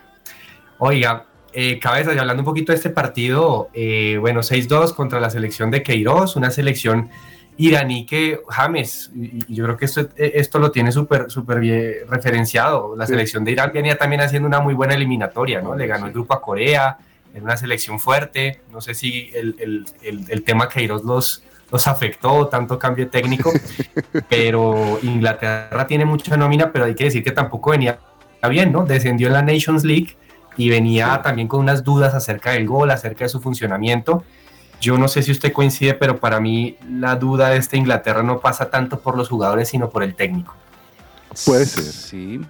[0.78, 1.26] Oiga,
[1.60, 5.72] eh, cabeza, y hablando un poquito de este partido, eh, bueno, 6-2 contra la selección
[5.72, 7.10] de Queiroz, una selección
[7.56, 11.94] iraní que James, y, yo creo que esto, eh, esto lo tiene súper súper bien
[12.08, 12.94] referenciado.
[12.94, 13.14] La Sí.
[13.14, 15.74] selección de Irán venía también haciendo una muy buena eliminatoria, ¿no?
[15.74, 16.96] Le ganó el grupo a Corea,
[17.34, 18.60] era una selección fuerte.
[18.70, 21.42] No sé si el, el, el, el tema Queiroz los,
[21.72, 23.50] los afectó, tanto cambio técnico,
[24.28, 27.98] pero Inglaterra tiene mucha nómina, pero hay que decir que tampoco venía
[28.48, 28.84] bien, ¿no?
[28.84, 30.16] Descendió en la Nations League
[30.58, 34.22] y venía también con unas dudas acerca del gol, acerca de su funcionamiento.
[34.80, 38.40] Yo no sé si usted coincide, pero para mí la duda de esta Inglaterra no
[38.40, 40.54] pasa tanto por los jugadores, sino por el técnico.
[41.46, 41.84] Puede ser.
[41.84, 42.40] Sí.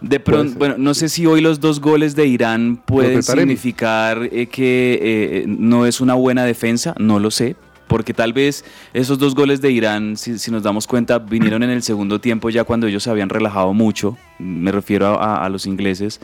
[0.00, 4.46] De pronto, bueno, no sé si hoy los dos goles de Irán pueden significar eh,
[4.46, 7.56] que eh, no es una buena defensa, no lo sé.
[7.86, 11.70] porque tal vez esos dos goles de Irán, si, si nos damos cuenta, vinieron en
[11.70, 15.66] el segundo tiempo ya cuando ellos se habían relajado mucho, me refiero a, a los
[15.66, 16.20] ingleses.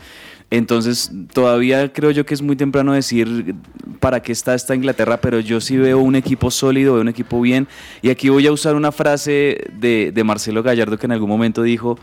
[0.53, 3.55] Entonces, todavía creo yo que es muy temprano decir
[4.01, 7.41] para qué está esta Inglaterra, pero yo sí veo un equipo sólido, veo un equipo
[7.41, 7.69] bien.
[8.03, 11.63] Y aquí voy a usar una frase de, de Marcelo Gallardo que en algún momento
[11.63, 11.99] dijo,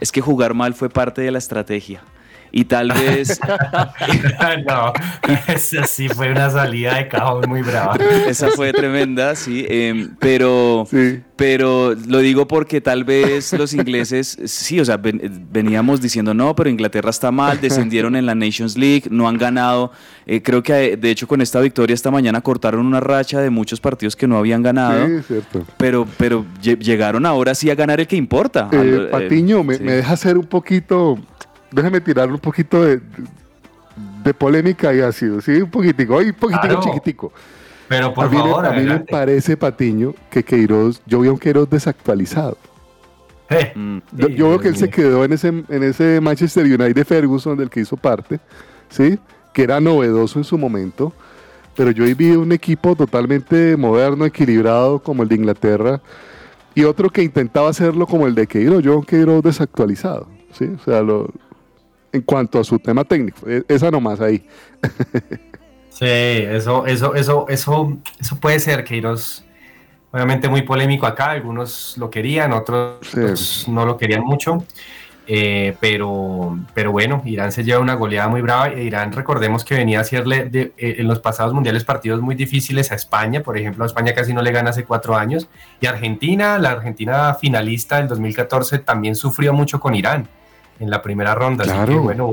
[0.00, 2.02] es que jugar mal fue parte de la estrategia.
[2.54, 3.40] Y tal vez...
[4.66, 4.92] no,
[5.48, 7.96] esa sí fue una salida de cajón muy brava.
[8.28, 9.64] Esa fue tremenda, sí.
[9.68, 11.20] eh, pero, Sí.
[11.36, 16.54] pero lo digo porque tal vez los ingleses, sí, o sea, ven- veníamos diciendo, no,
[16.54, 19.90] pero Inglaterra está mal, descendieron en la Nations League, no han ganado.
[20.26, 23.80] Eh, creo que de hecho con esta victoria esta mañana cortaron una racha de muchos
[23.80, 25.06] partidos que no habían ganado.
[25.06, 25.64] Sí, cierto.
[25.78, 28.68] Pero, pero lle- llegaron ahora sí a ganar el que importa.
[28.72, 29.82] Eh, Al- eh, Patiño, me, sí.
[29.82, 31.18] me deja hacer un poquito,
[31.72, 33.00] déjame tirar un poquito de,
[34.24, 35.52] de polémica y ácido, ¿sí?
[35.62, 36.80] Un poquitico, ay, un poquitico Claro.
[36.82, 37.32] chiquitico.
[37.88, 41.32] Pero por a mí, me- a mí me parece, Patiño, que Queiroz, yo vi a
[41.32, 42.56] un Queiroz desactualizado.
[43.50, 43.98] Eh, Mm.
[44.12, 47.04] Yo, Sí, yo veo que él se quedó en ese, en ese Manchester United de
[47.04, 48.40] Ferguson del que hizo parte,
[48.88, 49.18] ¿sí?
[49.52, 51.12] Que era novedoso en su momento.
[51.76, 56.00] Pero yo ahí vi un equipo totalmente moderno, equilibrado, como el de Inglaterra,
[56.74, 60.70] y otro que intentaba hacerlo como el de Queiroz, yo Queiroz desactualizado, ¿sí?
[60.80, 61.28] O sea, lo-
[62.12, 64.46] en cuanto a su tema técnico, e- esa nomás ahí.
[65.88, 69.44] Sí, eso, eso, eso, eso, eso puede ser, Queiroz.
[70.10, 72.98] Obviamente muy polémico acá, algunos lo querían, otros
[73.34, 73.70] Sí.
[73.70, 74.64] no lo querían mucho.
[75.28, 78.68] Eh, pero, pero bueno, Irán se lleva una goleada muy brava.
[78.68, 82.34] e Irán, recordemos que venía a hacerle de- eh, en los pasados mundiales partidos muy
[82.34, 83.42] difíciles a España.
[83.42, 85.48] Por ejemplo, a España casi no le gana hace cuatro años.
[85.80, 90.28] Y Argentina, la Argentina finalista del 2014, también sufrió mucho con Irán
[90.80, 91.64] en la primera ronda.
[91.64, 91.92] Así Claro.
[91.92, 92.32] que bueno,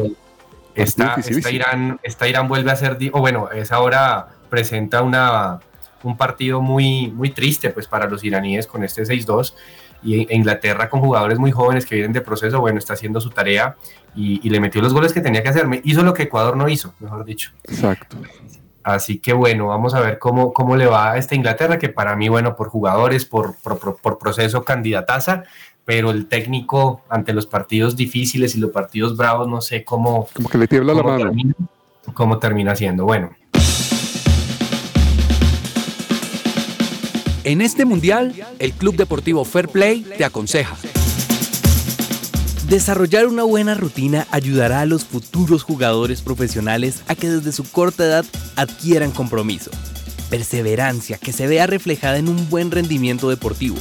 [0.76, 1.16] esta,
[1.52, 5.60] Irán, esta Irán vuelve a ser, o bueno, es ahora presenta una,
[6.04, 9.54] un partido muy, muy triste pues para los iraníes con este 6-2
[10.02, 13.30] y e Inglaterra con jugadores muy jóvenes que vienen de proceso, bueno, está haciendo su
[13.32, 13.76] tarea
[14.16, 15.82] y, y le metió los goles que tenía que hacerme.
[15.84, 17.52] Hizo lo que Ecuador no hizo, mejor dicho.
[17.66, 18.16] Exacto.
[18.82, 22.16] Así que bueno, vamos a ver cómo, cómo le va a esta Inglaterra, que para
[22.16, 25.44] mí, bueno, por jugadores, por- por proceso, candidataza,
[25.90, 30.48] pero el técnico ante los partidos difíciles y los partidos bravos, no sé cómo, Como
[30.48, 31.26] que le tiembla la cómo mano.
[31.26, 31.56] termina,
[32.14, 33.06] cómo termina siendo.
[33.06, 33.32] Bueno,
[37.44, 40.78] En este mundial, el Club Deportivo Fair Play te aconseja.
[42.68, 48.06] Desarrollar una buena rutina ayudará a los futuros jugadores profesionales a que desde su corta
[48.06, 48.26] edad
[48.58, 49.72] adquieran compromiso,
[50.30, 53.80] perseverancia que se vea reflejada en un buen rendimiento deportivo.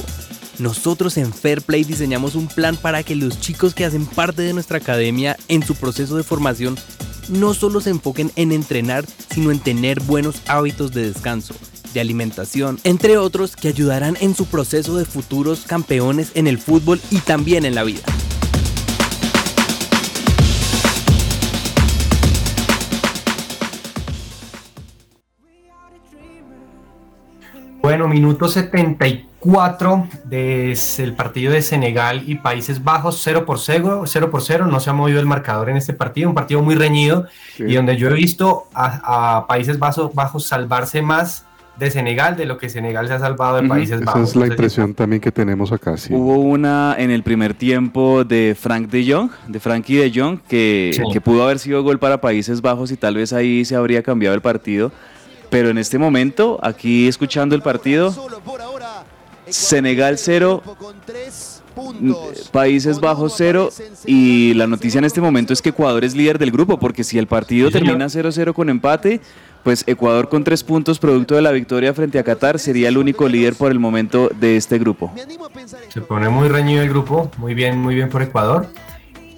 [0.59, 4.53] Nosotros en Fair Play diseñamos un plan para que los chicos que hacen parte de
[4.53, 6.77] nuestra academia en su proceso de formación
[7.29, 11.55] no solo se enfoquen en entrenar, sino en tener buenos hábitos de descanso,
[11.93, 16.99] de alimentación, entre otros que ayudarán en su proceso de futuros campeones en el fútbol
[17.09, 18.01] y también en la vida.
[27.99, 34.41] Bueno, minuto 74 del partido de Senegal y Países Bajos, 0 por 0, 0 por
[34.41, 37.25] 0, no se ha movido el marcador en este partido, un partido muy reñido
[37.57, 37.63] Sí.
[37.67, 41.45] y donde yo he visto a, a Países Bajos, Bajos salvarse más
[41.77, 44.29] de Senegal de lo que Senegal se ha salvado de Países Esa Bajos.
[44.29, 46.13] es la No sé si- impresión también que tenemos acá, sí.
[46.13, 50.91] Hubo una en el primer tiempo de Frank de Jong, de Frankie de Jong, que,
[50.95, 51.03] Sí.
[51.11, 54.35] que pudo haber sido gol para Países Bajos y tal vez ahí se habría cambiado
[54.35, 54.93] el partido.
[55.49, 58.13] Pero en este momento, aquí escuchando el partido,
[59.47, 60.63] Senegal 0,
[62.51, 63.69] Países Bajos 0
[64.05, 67.17] y la noticia en este momento es que Ecuador es líder del grupo porque si
[67.17, 69.21] el partido termina 0-0 con empate,
[69.63, 73.27] pues Ecuador con tres puntos producto de la victoria frente a Qatar sería el único
[73.27, 75.13] líder por el momento de este grupo.
[75.89, 78.67] Se pone muy reñido el grupo, muy bien, muy bien por Ecuador.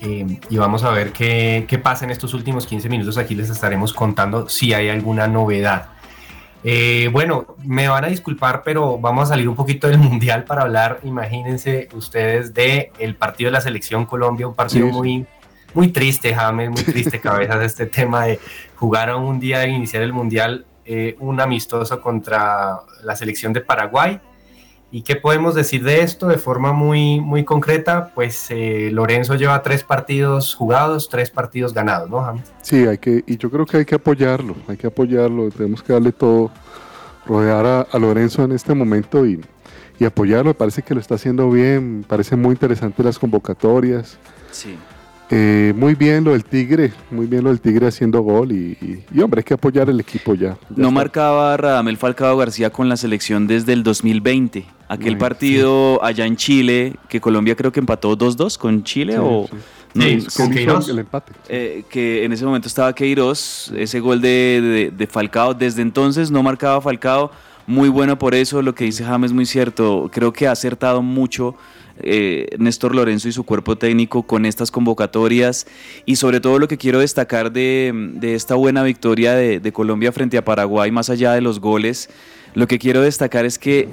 [0.04, 3.18] Eh, y vamos a ver qué, qué pasa en estos últimos 15 minutos.
[3.18, 5.90] Aquí les estaremos contando si hay alguna novedad.
[6.64, 10.62] Eh, bueno, me van a disculpar, pero vamos a salir un poquito del Mundial para
[10.64, 14.94] hablar, imagínense ustedes, de el partido de la Selección Colombia, un partido Sí.
[14.94, 15.26] muy,
[15.74, 18.40] muy triste, James, muy triste, cabezas, este tema de
[18.76, 23.62] jugar a un día de iniciar el Mundial, eh, un amistoso contra la selección de
[23.62, 24.20] Paraguay.
[24.94, 28.12] ¿Y qué podemos decir de esto de forma muy, muy concreta?
[28.14, 32.52] Pues eh, Lorenzo lleva tres partidos jugados, tres partidos ganados, ¿no, James?
[32.62, 35.94] Sí, hay que, y yo creo que hay que apoyarlo, hay que apoyarlo, tenemos que
[35.94, 36.52] darle todo,
[37.26, 39.40] rodear a, a Lorenzo en este momento y,
[39.98, 44.18] y apoyarlo, me parece que lo está haciendo bien, me parecen muy interesantes las convocatorias.
[44.52, 44.76] Sí.
[45.34, 49.06] Eh, muy bien lo del Tigre, muy bien lo del Tigre haciendo gol y, y-
[49.14, 50.50] y, hombre, hay que apoyar el equipo ya.
[50.50, 50.92] Ya No está.
[50.92, 54.66] marcaba Radamel Falcao García con la selección desde el 2020.
[54.94, 59.20] Aquel Muy, partido allá en Chile, que Colombia creo que empató 2-2 con Chile Sí,
[59.22, 59.48] o...
[59.50, 59.56] sí.
[59.94, 60.90] no, Sí, con Queiroz.
[60.90, 61.32] el empate.
[61.50, 66.30] eh, que en ese momento estaba Queiroz, ese gol de, de- de Falcao, desde entonces
[66.30, 67.32] no marcaba Falcao,
[67.68, 71.56] muy bueno por eso, lo que dice James muy cierto, creo que ha acertado mucho
[72.04, 75.68] eh, Néstor Lorenzo y su cuerpo técnico con estas convocatorias
[76.06, 80.12] y sobre todo lo que quiero destacar de, de esta buena victoria de, de Colombia
[80.12, 82.10] frente a Paraguay, más allá de los goles,
[82.56, 83.88] lo que quiero destacar es que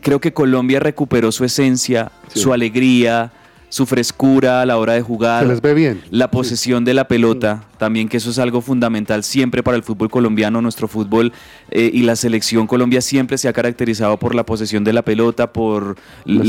[0.00, 2.40] creo que Colombia recuperó su esencia, Sí.
[2.40, 3.30] su alegría,
[3.70, 5.42] su frescura a la hora de jugar.
[5.44, 6.02] Se les ve bien.
[6.10, 10.10] La posesión de la pelota, también que eso es algo fundamental siempre para el fútbol
[10.10, 11.32] colombiano, nuestro fútbol
[11.70, 15.52] eh, y la selección Colombia siempre se ha caracterizado por la posesión de la pelota,
[15.52, 15.96] por,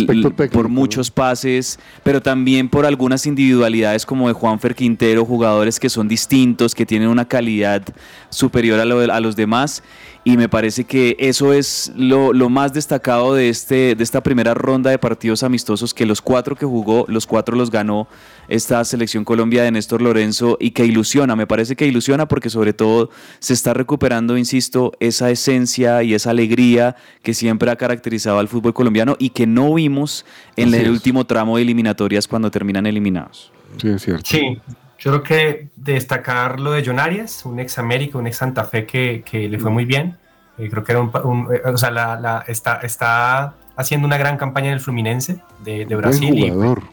[0.05, 5.89] técnico, por muchos pases, pero también por algunas individualidades como de Juanfer Quintero, jugadores que
[5.89, 7.83] son distintos, que tienen una calidad
[8.29, 9.83] superior a, lo de- a los demás.
[10.25, 14.53] Y me parece que eso es lo, lo más destacado de, este, de esta primera
[14.53, 18.07] ronda de partidos amistosos, que los cuatro que jugó, los cuatro los ganó
[18.49, 20.83] esta selección Colombia de Néstor Lorenzo y que
[21.19, 26.13] ilusiona, me parece que ilusiona porque sobre todo se está recuperando, insisto, esa esencia y
[26.13, 30.77] esa alegría que siempre ha caracterizado al fútbol colombiano y que no vimos en Así
[30.77, 30.89] el es.
[30.91, 33.51] último tramo de eliminatorias cuando terminan eliminados.
[33.81, 34.23] Sí, es cierto.
[34.25, 34.59] Sí,
[34.99, 38.85] yo creo que destacar lo de John Arias, un ex América, un ex Santa Fe
[38.85, 40.15] que, que le fue muy bien.
[40.57, 44.07] Eh, creo que era un, pa- un- eh, o sea, la, la- está, está haciendo
[44.07, 46.29] una gran campaña en el Fluminense de, de Brasil.
[46.31, 46.83] Buen y- jugador.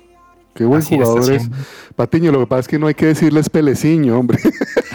[0.57, 1.49] Qué buen Así jugador es.
[1.95, 4.39] Patiño, lo que pasa es que no hay que decirles peleciño, hombre.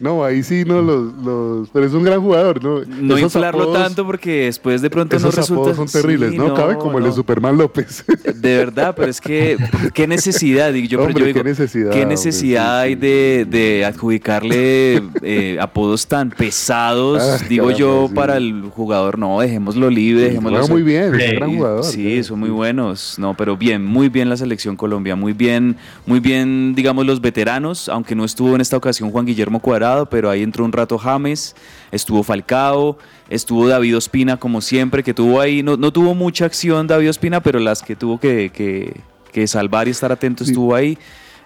[0.00, 2.80] No, ahí sí no los, los pero es un gran jugador, ¿no?
[2.84, 5.70] No Esos inflarlo apodos- tanto porque después de pronto no Esos resulta...
[5.70, 6.54] apodos son terribles, Sí, ¿no?
[6.54, 7.16] Cabe como el de no.
[7.16, 8.04] Superman López.
[8.34, 9.56] De verdad, pero es que
[9.94, 13.00] qué necesidad, y yo, pero Hombre, yo digo, qué necesidad, qué necesidad hay sí.
[13.00, 18.14] de, de adjudicarle eh, apodos tan pesados, Ah, digo yo, sí.
[18.14, 21.84] para el jugador, no, dejémoslo libre, dejémoslo Juega muy bien, es Sí, un gran jugador.
[21.84, 26.20] Sí, son muy buenos, no, pero bien, muy bien la selección Colombia, muy bien, muy
[26.20, 30.42] bien, digamos, los veteranos, aunque no estuvo en esta ocasión Juan Guillermo Cuadrado, pero ahí
[30.42, 31.54] entró un rato James,
[31.92, 36.86] estuvo Falcao, estuvo David Ospina, como siempre, que tuvo ahí, no, no tuvo mucha acción
[36.86, 38.94] David Ospina, pero las que tuvo que, que-
[39.32, 40.50] que salvar y estar atento Sí.
[40.52, 40.96] estuvo ahí.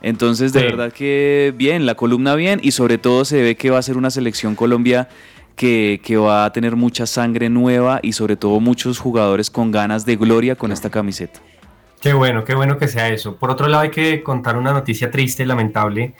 [0.02, 0.66] Entonces, de Sí.
[0.66, 3.96] verdad que bien, la columna bien, y sobre todo se ve que va a ser
[3.96, 5.08] una selección Colombia
[5.56, 10.06] que, que va a tener mucha sangre nueva y sobre todo muchos jugadores con ganas
[10.06, 11.40] de gloria con esta camiseta.
[12.00, 13.36] Qué bueno, qué bueno que sea eso.
[13.36, 16.14] Por otro lado, hay que contar una noticia triste, lamentable,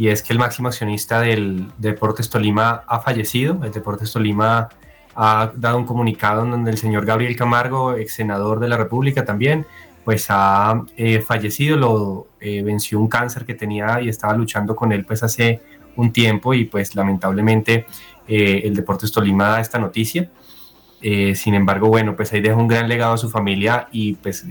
[0.00, 3.62] y es que el máximo accionista del Deportes Tolima ha fallecido.
[3.62, 4.70] El Deportes Tolima
[5.14, 9.26] ha dado un comunicado en donde el señor Gabriel Camargo, ex senador de la República
[9.26, 9.66] también,
[10.02, 14.90] pues ha eh, fallecido, lo eh, venció un cáncer que tenía y estaba luchando con
[14.90, 15.60] él pues hace
[15.96, 17.84] un tiempo y pues lamentablemente
[18.26, 20.30] eh, el Deportes Tolima da esta noticia.
[21.02, 24.46] Sin embargo, bueno, pues ahí deja un gran legado a su familia y pues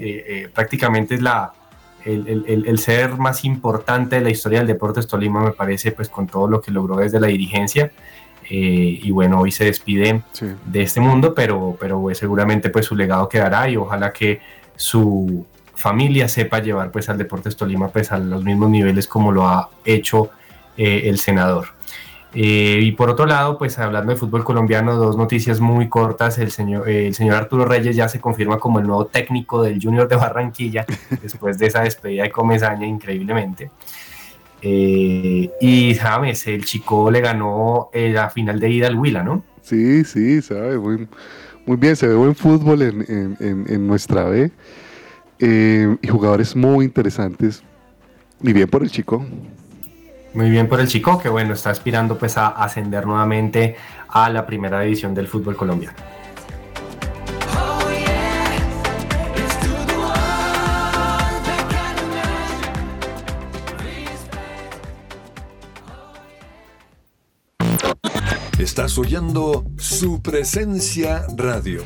[0.54, 1.54] prácticamente es la,
[2.06, 6.28] el, el- ser más importante de la historia del Deportes Tolima, me parece, pues con
[6.28, 7.92] todo lo que logró desde la dirigencia.
[8.50, 10.48] Eh, y bueno, hoy se despide Sí.
[10.66, 14.42] de este mundo, pero, pero pues, seguramente pues su legado quedará y ojalá que
[14.76, 19.48] su familia sepa llevar pues al Deportes Tolima pues a los mismos niveles como lo
[19.48, 20.30] ha hecho
[20.78, 21.68] eh, el senador.
[22.34, 26.38] Eh, y por otro lado, pues hablando de fútbol colombiano, dos noticias muy cortas.
[26.38, 29.82] El señor, eh, el señor Arturo Reyes ya se confirma como el nuevo técnico del
[29.82, 30.86] Junior de Barranquilla
[31.24, 33.72] después de esa despedida de Comesaña increíblemente.
[34.62, 39.44] Eh, y James, el chico le ganó la final de ida al Huila, ¿no?
[39.62, 41.08] Sí, sí, sabe, muy,
[41.66, 44.52] muy bien, se ve buen fútbol en, en- en- en nuestra B
[45.40, 47.64] y jugadores muy interesantes.
[48.42, 49.26] Y bien por el chico.
[50.34, 53.76] Muy bien por el chico, que bueno, está aspirando pues a ascender nuevamente
[54.08, 55.98] a la primera división del fútbol colombiano.
[68.60, 71.84] Estás oyendo su presencia radio.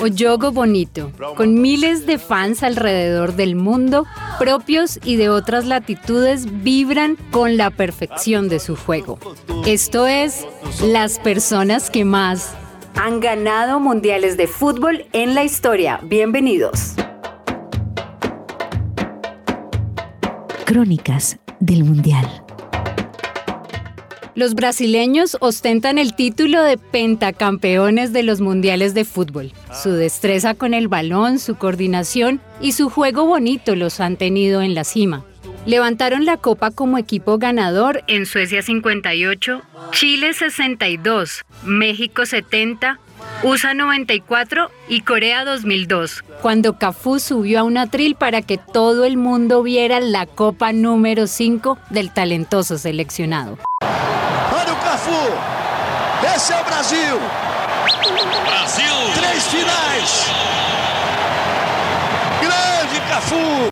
[0.00, 4.06] Oyogo Bonito, con miles de fans alrededor del mundo,
[4.38, 9.18] propios y de otras latitudes, vibran con la perfección de su juego.
[9.66, 10.46] Esto es
[10.82, 12.54] las personas que más
[12.94, 16.00] han ganado mundiales de fútbol en la historia.
[16.02, 16.94] Bienvenidos.
[20.64, 22.26] Crónicas del Mundial.
[24.40, 29.52] Los brasileños ostentan el título de pentacampeones de los mundiales de fútbol.
[29.70, 34.74] Su destreza con el balón, su coordinación y su juego bonito los han tenido en
[34.74, 35.26] la cima.
[35.66, 39.60] Levantaron la copa como equipo ganador en Suecia 58,
[39.90, 42.98] Chile 62, México 70,
[43.42, 49.18] USA 94 y Corea 2002, cuando Cafú subió a un atril para que todo el
[49.18, 53.58] mundo viera la copa número 5 del talentoso seleccionado.
[56.36, 57.18] Esse é o Brasil!
[58.46, 58.94] Brasil!
[59.14, 60.26] Três finais!
[62.40, 63.70] Grande Cafu!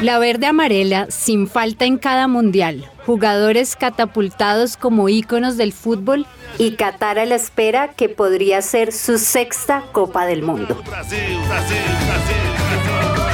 [0.00, 6.26] La verde amarela sin falta en cada mundial, jugadores catapultados como íconos del fútbol
[6.58, 10.82] y Qatar a la espera que podría ser su sexta Copa del Mundo.
[10.86, 13.33] Brasil, Brasil, Brasil,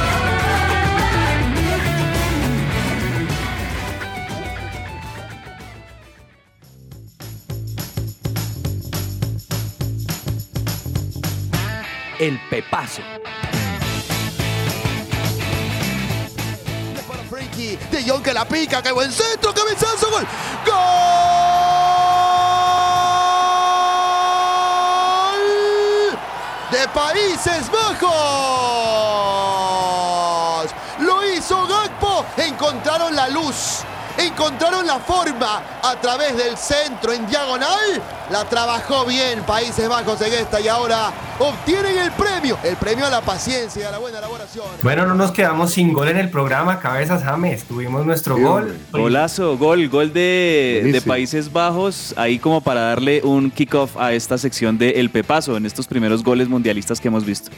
[12.21, 13.01] El Pepazo.
[17.07, 20.27] Para Frankie, De Jong que la pica, que buen centro, cabezazo, gol.
[20.63, 20.77] ¡Gol!
[26.69, 28.11] De Países Bajos.
[30.99, 32.23] Lo hizo Gakpo.
[32.37, 33.83] Encontraron la luz.
[34.17, 38.01] Encontraron la forma a través del centro en diagonal.
[38.29, 42.57] La trabajó bien Países Bajos en esta y ahora obtienen el premio.
[42.63, 44.65] El premio a la paciencia y a la buena elaboración.
[44.83, 47.63] Bueno, no nos quedamos sin gol en el programa, Cabezas James.
[47.65, 48.61] Tuvimos nuestro Sí, gol.
[48.63, 48.77] hombre.
[48.91, 51.01] Golazo, gol, gol de, de.
[51.01, 55.65] Países Bajos, ahí como para darle un kickoff a esta sección de El Pepazo, en
[55.65, 57.49] estos primeros goles mundialistas que hemos visto.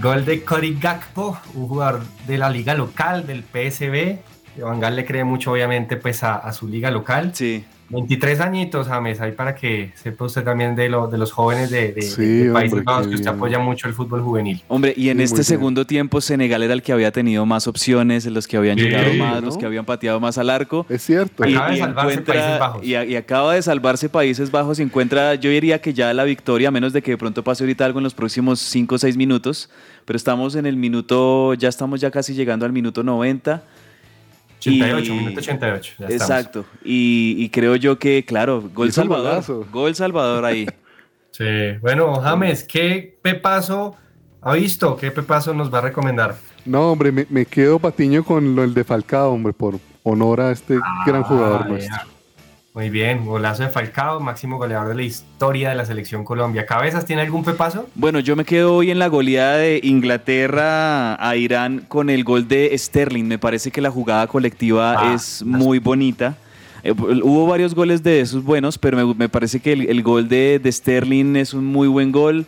[0.00, 4.18] Gol de Cory Gakpo, un jugador de la liga local del PSB.
[4.62, 7.30] Van Gaal le cree mucho, obviamente, pues a, a su liga local.
[7.34, 7.64] Sí.
[7.90, 11.92] 23 añitos, James, ahí para que sepa usted también de, lo, de los jóvenes de,
[11.92, 14.62] de- Sí, de Países hombre, Bajos, que usted apoya mucho el fútbol juvenil.
[14.68, 15.44] Hombre, y en Sí, este muy bien.
[15.44, 19.12] segundo tiempo Senegal era el que había tenido más opciones, los que habían Sí, llegado
[19.14, 19.46] más, ¿no?
[19.48, 20.86] los que habían pateado más al arco.
[20.88, 21.44] Es cierto.
[21.44, 22.84] Acaba de salvarse Países Bajos.
[22.84, 26.24] y, a- y acaba de salvarse Países Bajos y encuentra, yo diría que ya la
[26.24, 28.98] victoria, a menos de que de pronto pase ahorita algo en los próximos 5 o
[28.98, 29.68] 6 minutos,
[30.06, 33.62] pero estamos en el minuto, ya estamos ya casi llegando al minuto 90.
[34.70, 35.92] 88, Y- minuto 88.
[35.98, 36.12] ya estamos.
[36.30, 36.64] Exacto.
[36.84, 39.66] Y, y creo yo que, claro, gol Salvador.
[39.70, 40.66] Gol Salvador ahí.
[41.36, 41.44] Sí,
[41.80, 43.96] bueno, James, ¿qué pepazo
[44.40, 44.96] ha visto?
[44.96, 46.36] ¿Qué pepazo nos va a recomendar?
[46.64, 50.52] No, hombre, me, me quedo patiño con lo el de Falcao, hombre, por honor a
[50.52, 51.96] este gran jugador Ah, nuestro.
[52.74, 56.66] Muy bien, golazo de Falcao, máximo goleador de la historia de la selección Colombia.
[56.66, 57.88] ¿Cabezas tiene algún pepazo?
[57.94, 62.48] Bueno, yo me quedo hoy en la goleada de Inglaterra a Irán con el gol
[62.48, 63.26] de Sterling.
[63.26, 66.36] Me parece que la jugada colectiva Ah, es muy bonita.
[66.82, 70.28] Eh, hubo varios goles de esos buenos, pero me, me parece que el, el gol
[70.28, 72.44] de, de Sterling es un muy buen gol.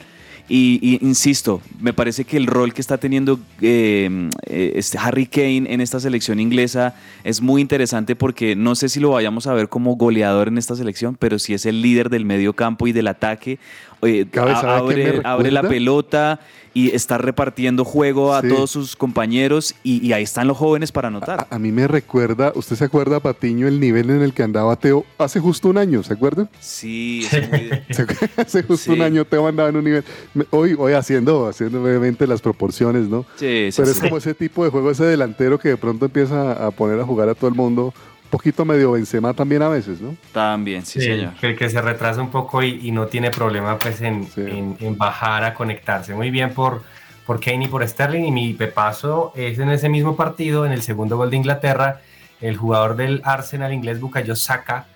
[0.48, 5.26] Y, y insisto, me parece que el rol que está teniendo eh, eh, este Harry
[5.26, 6.94] Kane en esta selección inglesa
[7.24, 10.76] es muy interesante porque no sé si lo vayamos a ver como goleador en esta
[10.76, 13.58] selección, pero sí es el líder del medio campo y del ataque.
[14.06, 16.40] Eh, ¿Cabe a- saber qué me abre, abre la pelota
[16.74, 18.48] y está repartiendo juego a Sí.
[18.50, 21.46] todos sus compañeros y, y ahí están los jóvenes para anotar.
[21.50, 24.76] A, a mí me recuerda, ¿usted se acuerda, Patiño, el nivel en el que andaba
[24.76, 26.02] Teo hace justo un año?
[26.02, 26.48] ¿Se acuerda?
[26.60, 27.26] Sí,
[28.36, 30.04] hace justo un año Teo andaba en un nivel.
[30.50, 33.24] Hoy, hoy haciendo, haciendo obviamente las proporciones, ¿no?
[33.36, 34.02] sí, sí, Pero es sí.
[34.02, 37.28] como ese tipo de juego, ese delantero que de pronto empieza a poner a jugar
[37.30, 37.94] a todo el mundo.
[38.30, 40.16] Poquito medio Benzema también a veces, ¿no?
[40.32, 41.34] También, sí, señor.
[41.34, 44.40] Que, que se retrasa un poco y, y no tiene problema pues en, Sí.
[44.40, 46.14] en- en bajar a conectarse.
[46.14, 46.82] Muy bien por,
[47.24, 48.24] por Kane y por Sterling.
[48.24, 52.00] Y mi pepazo es en ese mismo partido, en el segundo gol de Inglaterra,
[52.40, 54.86] el jugador del Arsenal inglés Bukayo Saka,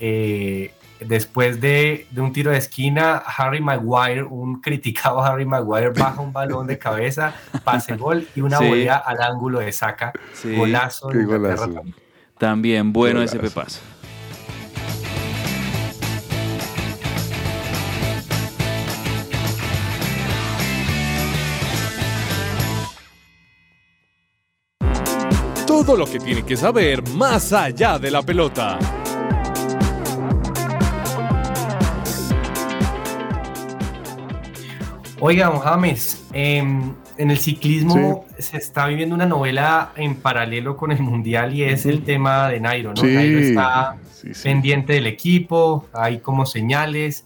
[0.00, 6.20] eh, después de, de un tiro de esquina, Harry Maguire, un criticado Harry Maguire, baja
[6.22, 7.34] un balón de cabeza,
[7.64, 8.66] pase gol y una Sí.
[8.68, 10.12] volea al ángulo de Saka.
[10.32, 10.54] Sí.
[10.56, 11.72] Golazo de Qué Inglaterra golazo.
[11.74, 11.96] también.
[12.38, 13.80] También bueno ese pepazo.
[25.66, 28.78] Todo lo que tiene que saber más allá de la pelota.
[35.20, 40.92] Oiga, don James, em, en el ciclismo se está viviendo una novela en paralelo con
[40.92, 43.00] el Mundial y es el tema de Nairo, ¿no?
[43.00, 47.24] Sí, Nairo está sí, pendiente del equipo, hay como señales,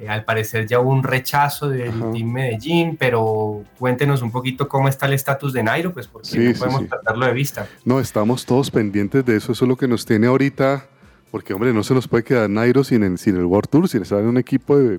[0.00, 2.12] eh, al parecer ya hubo un rechazo del Ajá.
[2.12, 6.38] Team Medellín, pero cuéntenos un poquito cómo está el estatus de Nairo, pues porque Sí,
[6.38, 6.86] no podemos sí.
[6.86, 7.66] perderlo de vista.
[7.84, 9.52] No, estamos todos pendientes de eso.
[9.52, 10.86] Eso es lo que nos tiene ahorita
[11.30, 14.00] Porque, hombre, no se nos puede quedar Nairo sin el, sin el World Tour, sin
[14.02, 14.98] estar en un equipo de,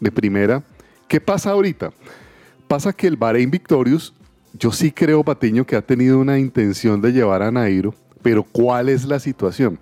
[0.00, 0.62] de primera.
[1.06, 1.92] ¿Qué pasa ahorita?
[2.68, 4.12] Pasa que el Bahrein Victorious,
[4.58, 8.88] yo sí creo, Patiño, que ha tenido una intención de llevar a Nairo, pero ¿cuál
[8.88, 9.78] es la situación?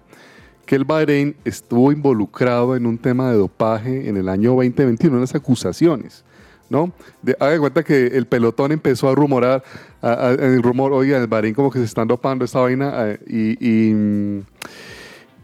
[0.67, 5.21] Que el Bahrein estuvo involucrado en un tema de dopaje en el año 2021, en
[5.23, 6.25] las acusaciones.
[6.69, 6.93] ¿no?
[7.23, 9.63] De, haga cuenta que el pelotón empezó a rumorar,
[10.03, 14.45] el rumor, oiga, el Bahrein como que se están dopando esta vaina y,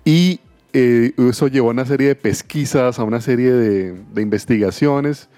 [0.05, 0.41] y,
[0.72, 5.28] eh, eso llevó a una serie de pesquisas, a una serie de, investigaciones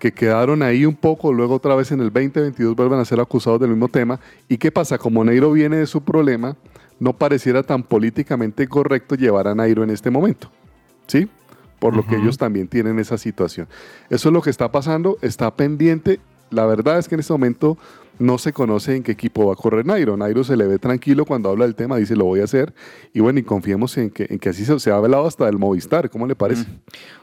[0.00, 3.60] que quedaron ahí un poco, luego otra vez en el 2022 vuelven a ser acusados
[3.60, 4.18] del mismo tema.
[4.48, 4.96] ¿Y qué pasa?
[4.96, 6.56] Como Neiro viene de su problema,
[6.98, 10.50] no pareciera tan políticamente correcto llevar a Nairo en este momento.
[11.06, 11.28] ¿Sí?
[11.78, 13.68] Por lo que ellos también tienen esa situación.
[14.08, 16.18] Eso es lo que está pasando, está pendiente.
[16.48, 17.76] La verdad es que en este momento
[18.20, 20.16] no se conoce en qué equipo va a correr Nairo.
[20.16, 22.72] Nairo se le ve tranquilo cuando habla del tema, dice lo voy a hacer.
[23.12, 25.58] Y bueno, y confiemos en que, en que así se, se, ha hablado hasta del
[25.58, 26.10] Movistar.
[26.10, 26.64] ¿Cómo le parece?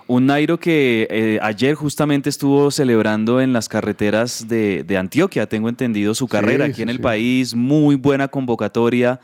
[0.08, 5.70] Un Nairo que eh, ayer justamente estuvo celebrando en las carreteras de, de Antioquia, tengo
[5.70, 7.02] entendido, su carrera sí, aquí sí, en el sí.
[7.02, 7.56] país.
[7.56, 9.20] Muy buena convocatoria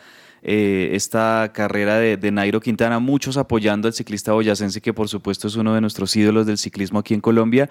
[0.45, 5.47] eh, esta carrera de, de, Nairo Quintana, muchos apoyando al ciclista boyacense que por supuesto
[5.47, 7.69] es uno de nuestros ídolos del ciclismo aquí en Colombia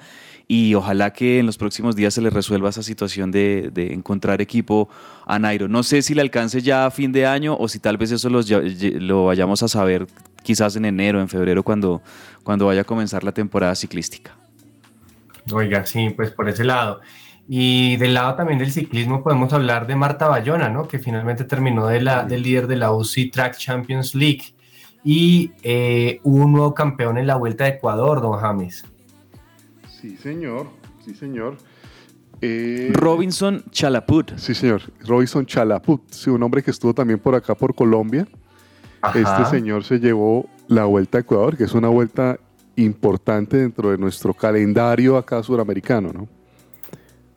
[0.53, 4.43] y ojalá que en los próximos días se le resuelva esa situación de, de encontrar
[4.43, 4.91] equipo
[5.25, 5.67] a Nairo.
[5.67, 8.29] No sé si le alcance ya a fin de año o si tal vez eso
[8.29, 10.07] lo vayamos a saber
[10.43, 12.03] quizás en enero, en febrero, cuando,
[12.45, 14.37] cuando vaya a comenzar la temporada ciclística.
[15.51, 17.01] Oiga, sí, pues por ese lado.
[17.49, 20.87] Y del lado también del ciclismo podemos hablar de Marta Bayona, ¿no?
[20.87, 24.53] que finalmente terminó de la, del líder de la UCI Track Champions League.
[25.03, 28.85] Y eh, un nuevo campeón en la Vuelta de Ecuador, don James.
[30.03, 30.67] Sí, señor,
[31.05, 31.59] sí, señor.
[32.41, 34.37] Eh, Robinson Chalaput.
[34.37, 38.27] Sí, señor, Robinson Chalaput, sí, un hombre que estuvo también por acá, por Colombia.
[39.01, 39.21] Ajá.
[39.21, 42.41] Este señor se llevó la Vuelta a Ecuador, que es una vuelta
[42.75, 46.29] importante dentro de nuestro calendario acá suramericano, ¿no?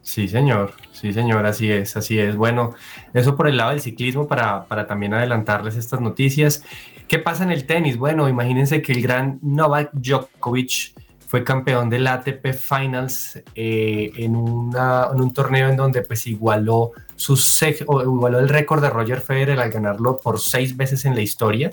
[0.01, 2.36] Sí, señor, sí, señor, así es, así es.
[2.36, 2.74] Bueno,
[3.13, 6.63] eso por el lado del ciclismo para, para también adelantarles estas noticias.
[7.07, 7.97] ¿Qué pasa en el tenis?
[7.97, 10.95] Bueno, imagínense que el gran Novak Djokovic
[11.36, 16.93] fue campeón del ATP Finals eh, en, una, en, un torneo en donde pues igualó,
[17.17, 17.33] su
[17.88, 21.71] o igualó el récord de Roger Federer al ganarlo por seis veces en la historia.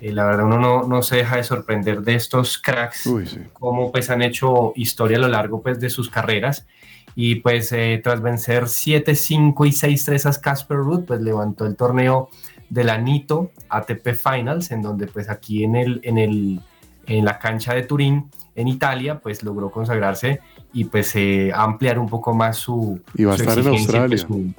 [0.00, 3.40] Eh, la verdad uno no, no, se deja de sorprender de estos cracks, Uy, sí.
[3.52, 6.66] cómo pues han hecho historia a lo largo pues de sus carreras
[7.14, 12.30] y pues eh, tras vencer 7-5 y 6-3 a Casper Ruud, pues levantó el torneo
[12.70, 16.60] del Anito ATP Finals, en donde pues aquí en, el, en, el,
[17.04, 20.40] en la cancha de Turín, en Italia, pues logró consagrarse
[20.72, 23.00] y pues eh, ampliar un poco más su...
[23.14, 24.08] Y va a estar en Australia.
[24.08, 24.52] Pues, su,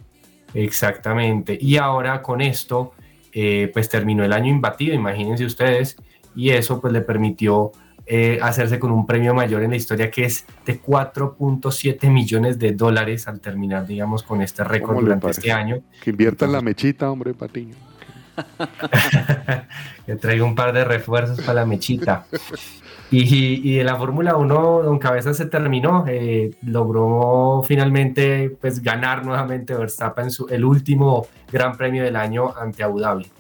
[0.53, 1.57] exactamente.
[1.59, 2.93] Y ahora con esto,
[3.33, 5.97] eh, pues terminó el año imbatido, imagínense ustedes,
[6.35, 7.71] y eso pues le permitió
[8.05, 12.71] eh, hacerse con un premio mayor en la historia que es de 4.7 millones de
[12.71, 15.81] dólares al terminar, digamos, con este récord durante este año.
[16.03, 17.75] Que inviertan la mechita, hombre, Patiño.
[20.05, 22.25] que traiga un par de refuerzos para la mechita.
[23.09, 29.25] Y, y de la Fórmula 1, Don Cabeza se terminó, eh, logró finalmente pues, ganar
[29.25, 33.31] nuevamente Verstappen su, el último gran premio del año ante Abu Dhabi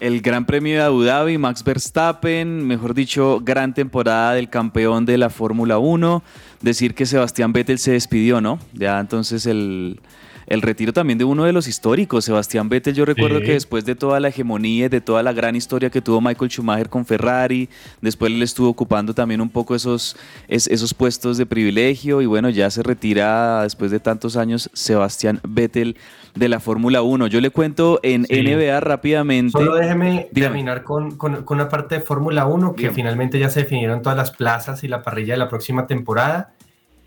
[0.00, 5.16] el Gran Premio de Abu Dhabi, Max Verstappen, mejor dicho, gran temporada del campeón de
[5.18, 6.22] la Fórmula 1.
[6.60, 8.58] Decir que Sebastián Vettel se despidió, ¿no?
[8.72, 10.00] Ya entonces el,
[10.46, 12.94] el retiro también de uno de los históricos, Sebastián Vettel.
[12.94, 13.46] Yo recuerdo sí.
[13.46, 16.50] que después de toda la hegemonía y de toda la gran historia que tuvo Michael
[16.50, 17.68] Schumacher con Ferrari,
[18.00, 20.16] después él estuvo ocupando también un poco esos,
[20.48, 25.96] esos puestos de privilegio y bueno, ya se retira después de tantos años Sebastián Vettel
[26.34, 27.26] de la Fórmula 1.
[27.28, 28.42] Yo le cuento en sí.
[28.42, 29.52] NBA rápidamente.
[29.52, 30.52] Solo déjeme Dígame.
[30.52, 32.94] terminar con, con, con, una parte de Fórmula 1 que Dígame.
[32.94, 36.52] finalmente ya se definieron todas las plazas y la parrilla de la próxima temporada.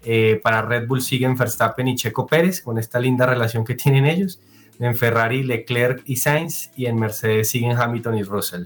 [0.03, 4.05] Eh, para Red Bull siguen Verstappen y Checo Pérez con esta linda relación que tienen
[4.05, 4.39] ellos.
[4.79, 8.65] En Ferrari, Leclerc y Sainz y en Mercedes siguen Hamilton y Russell.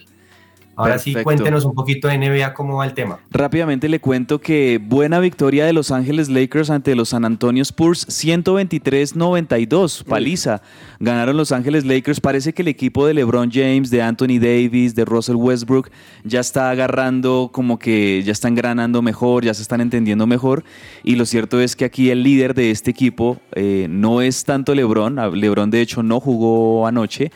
[0.76, 1.20] Ahora Perfecto.
[1.20, 3.20] sí, cuéntenos un poquito de NBA cómo va el tema.
[3.30, 8.08] Rápidamente le cuento que buena victoria de Los Ángeles Lakers ante los San Antonio Spurs,
[8.08, 10.62] 123-92, paliza.
[11.00, 12.20] Ganaron Los Ángeles Lakers.
[12.20, 15.90] Parece que el equipo de LeBron James, de Anthony Davis, de Russell Westbrook
[16.24, 20.64] ya está agarrando como que ya están granando mejor, ya se están entendiendo mejor.
[21.04, 24.74] Y lo cierto es que aquí el líder de este equipo eh, no es tanto
[24.74, 25.18] LeBron.
[25.40, 27.32] LeBron de hecho no jugó anoche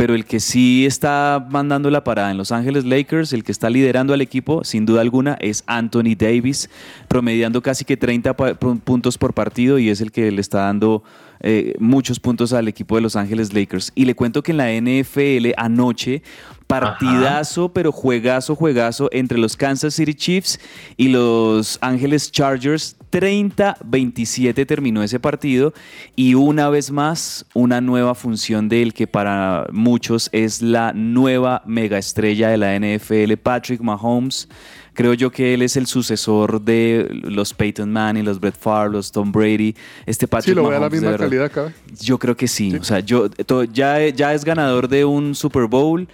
[0.00, 3.68] pero el que sí está mandando la parada en Los Ángeles Lakers, el que está
[3.68, 6.70] liderando al equipo, sin duda alguna, es Anthony Davis,
[7.06, 11.02] promediando casi que 30 puntos por partido y es el que le está dando
[11.40, 13.92] eh, muchos puntos al equipo de Los Ángeles Lakers.
[13.94, 16.22] Y le cuento que en la NFL anoche
[16.70, 20.60] Partidazo, pero juegazo, juegazo entre los Kansas City Chiefs
[20.96, 22.96] y los Ángeles Chargers.
[23.10, 25.74] 30-27 terminó ese partido
[26.14, 31.98] y una vez más una nueva función del que para muchos es la nueva mega
[31.98, 34.48] estrella de la NFL, Patrick Mahomes.
[34.94, 39.10] Creo yo que él es el sucesor de los Peyton Manning, los Brett Favre, los
[39.10, 39.74] Tom Brady.
[40.04, 41.72] Este Patrick Sí, lo ve a la Mahomes, misma calidad acá.
[42.00, 42.76] Yo creo que sí.
[42.76, 43.28] O sea, yo
[43.72, 46.08] ya, ya es ganador de un Super Bowl.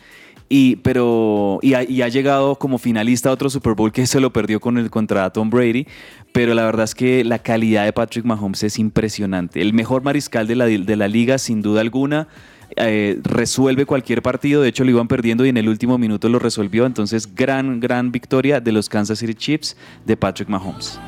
[0.48, 4.32] Y, pero, y, ha, ha llegado como finalista a otro Super Bowl que se lo
[4.32, 5.86] perdió con el contra Tom Brady.
[6.32, 9.60] Pero la verdad es que la calidad de Patrick Mahomes es impresionante.
[9.60, 12.28] El mejor mariscal de la, de la liga, sin duda alguna.
[12.76, 14.62] Eh, resuelve cualquier partido.
[14.62, 16.86] De hecho, lo iban perdiendo y en el último minuto lo resolvió.
[16.86, 21.00] Entonces, gran, gran victoria de los Kansas City Chiefs de Patrick Mahomes.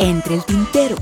[0.00, 0.94] Entre el tintero.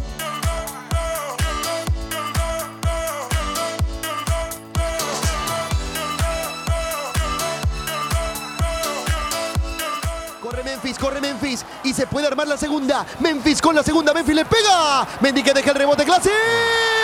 [10.40, 11.62] Corre Memphis, corre Memphis.
[11.84, 13.05] Y se puede armar la segunda.
[13.20, 14.14] Memphis con la segunda.
[14.14, 15.07] Memphis le pega.
[15.20, 16.03] Mendy que deja el rebote.
[16.05, 16.30] Clase.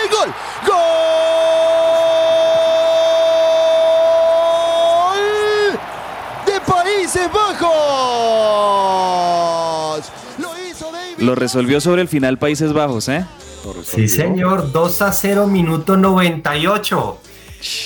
[0.09, 0.33] Gol.
[0.65, 0.79] Gol.
[6.47, 9.42] De Países Bajos.
[11.19, 13.25] Lo resolvió sobre el final Países Bajos, ¿eh?
[13.83, 17.17] Sí, señor, 2 a 0, minuto 98.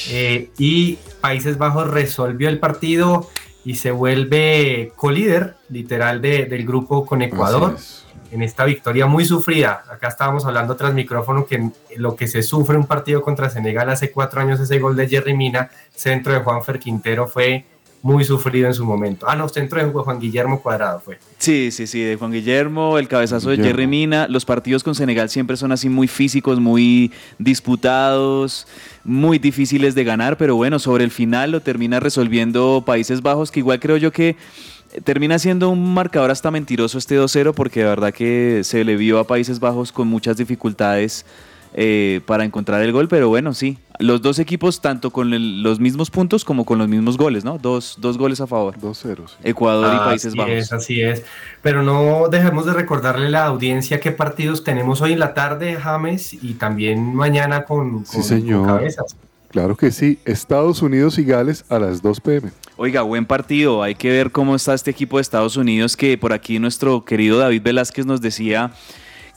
[0.10, 3.30] Eh, y Países Bajos resolvió el partido
[3.64, 7.76] y se vuelve colíder, literal, de- del grupo con Ecuador.
[7.78, 8.04] Es.
[8.30, 9.84] En esta victoria muy sufrida.
[9.90, 14.12] Acá estábamos hablando tras micrófono que lo que se sufre un partido contra Senegal hace
[14.12, 17.64] cuatro años, ese gol de Jerry Mina, centro de Juanfer Quintero, fue
[18.08, 19.26] muy sufrido en su momento.
[19.28, 21.20] Ah, no, centro de Juan Guillermo Cuadrado fue.
[21.40, 23.58] Sí, sí, sí, de Juan Guillermo, el cabezazo de.
[23.58, 24.30] Jerry Mina.
[24.30, 28.66] Los partidos con Senegal siempre son así muy físicos, muy disputados,
[29.04, 33.60] muy difíciles de ganar, pero bueno, sobre el final lo termina resolviendo Países Bajos, que
[33.60, 34.38] igual creo yo que
[35.04, 39.20] termina siendo un marcador hasta mentiroso este 2-0, porque de verdad que se le vio
[39.20, 41.26] a Países Bajos con muchas dificultades
[41.74, 43.78] eh, para encontrar el gol, pero bueno, sí.
[44.00, 47.58] Los dos equipos, tanto con el- los mismos puntos como con los mismos goles, ¿no?
[47.58, 48.76] Dos, dos goles a favor.
[48.80, 49.28] 2-0.
[49.28, 49.36] sí.
[49.44, 50.54] Ecuador y Países así Bajos.
[50.54, 51.24] Es, así es.
[51.64, 55.76] Pero no dejemos de recordarle a la audiencia qué partidos tenemos hoy en la tarde,
[55.76, 58.66] James, y también mañana con, Sí, con- señor.
[58.68, 59.16] con cabezas.
[59.50, 60.20] Claro que sí.
[60.26, 62.52] Estados Unidos y Gales a las 2 pm.
[62.76, 63.82] Oiga, buen partido.
[63.82, 67.40] Hay que ver cómo está este equipo de Estados Unidos, que por aquí nuestro querido
[67.40, 68.72] David Velázquez nos decía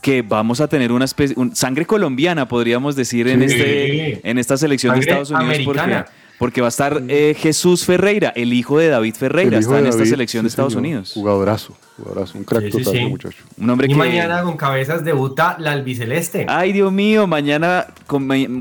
[0.00, 3.54] que vamos a tener una especie, un- sangre colombiana, podríamos decir, en, Sí.
[3.56, 6.04] este, en esta selección Sangre de Estados Unidos, americana.
[6.06, 10.06] porque va a estar eh, Jesús Ferreira, el hijo de David Ferreira, está en esta
[10.06, 10.86] selección sí, de Estados señor.
[10.86, 11.10] Unidos.
[11.12, 12.38] Jugadorazo, jugadorazo.
[12.38, 13.06] Un crack Sí, total, sí.
[13.06, 13.44] muchacho.
[13.58, 13.96] Un hombre Y que...
[13.96, 16.46] mañana con cabezas debuta la albiceleste.
[16.48, 17.88] Ay, Dios mío, mañana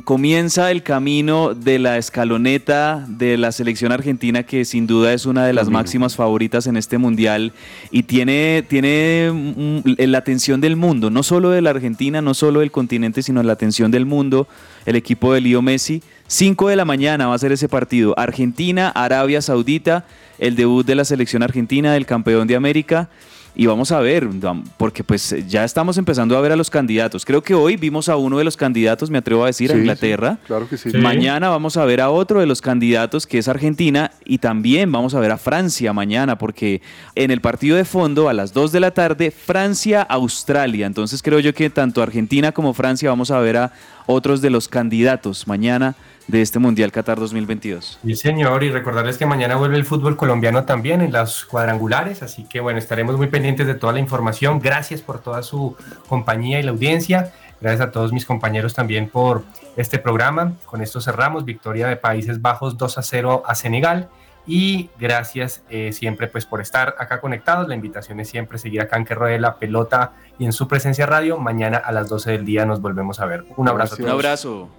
[0.03, 5.45] comienza el camino de la escaloneta de la selección argentina, que sin duda es una
[5.45, 7.53] de las máximas favoritas en este mundial
[7.91, 12.59] y tiene, tiene mm, la atención del mundo, no solo de la Argentina, no solo
[12.59, 14.47] del continente, sino la atención del mundo.
[14.85, 16.01] El equipo de Leo Messi.
[16.31, 18.13] 5 de la mañana va a ser ese partido.
[18.15, 20.05] Argentina, Arabia Saudita,
[20.37, 23.09] el debut de la selección argentina, del campeón de América.
[23.55, 24.29] Y vamos a ver,
[24.77, 27.25] porque pues ya estamos empezando a ver a los candidatos.
[27.25, 30.33] Creo que hoy vimos a uno de los candidatos, me atrevo a decir, a Inglaterra.
[30.39, 30.95] sí, claro que sí.
[30.99, 35.15] Mañana vamos a ver a otro de los candidatos que es Argentina y también vamos
[35.15, 36.83] a ver a Francia mañana porque
[37.15, 40.85] en el partido de fondo a las 2 de la tarde Francia-Australia.
[40.85, 43.73] Entonces creo yo que tanto Argentina como Francia vamos a ver a
[44.05, 45.95] otros de los candidatos mañana
[46.29, 47.99] de este Mundial Qatar 2022.
[48.03, 52.43] Sí, señor, y recordarles que mañana vuelve el fútbol colombiano también en las cuadrangulares, así
[52.43, 54.59] que bueno, estaremos muy pendientes de toda la información.
[54.59, 55.75] Gracias por toda su
[56.07, 57.33] compañía y la audiencia.
[57.59, 59.43] Gracias a todos mis compañeros también por
[59.75, 60.53] este programa.
[60.65, 61.45] Con esto cerramos.
[61.45, 64.07] Victoria de Países Bajos 2 a 0 a Senegal.
[64.45, 67.67] Y gracias eh, siempre pues por estar acá conectados.
[67.67, 71.05] La invitación es siempre seguir acá en Que Ruede la Pelota y en su presencia
[71.05, 71.37] radio.
[71.37, 73.45] Mañana a las 12 del día nos volvemos a ver.
[73.57, 73.95] Un abrazo.
[73.95, 74.69] a Un todos.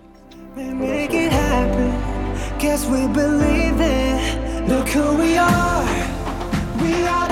[0.57, 1.91] and make it happen.
[2.59, 4.69] Guess we believe it.
[4.69, 5.85] Look who we are.
[6.83, 7.30] We are.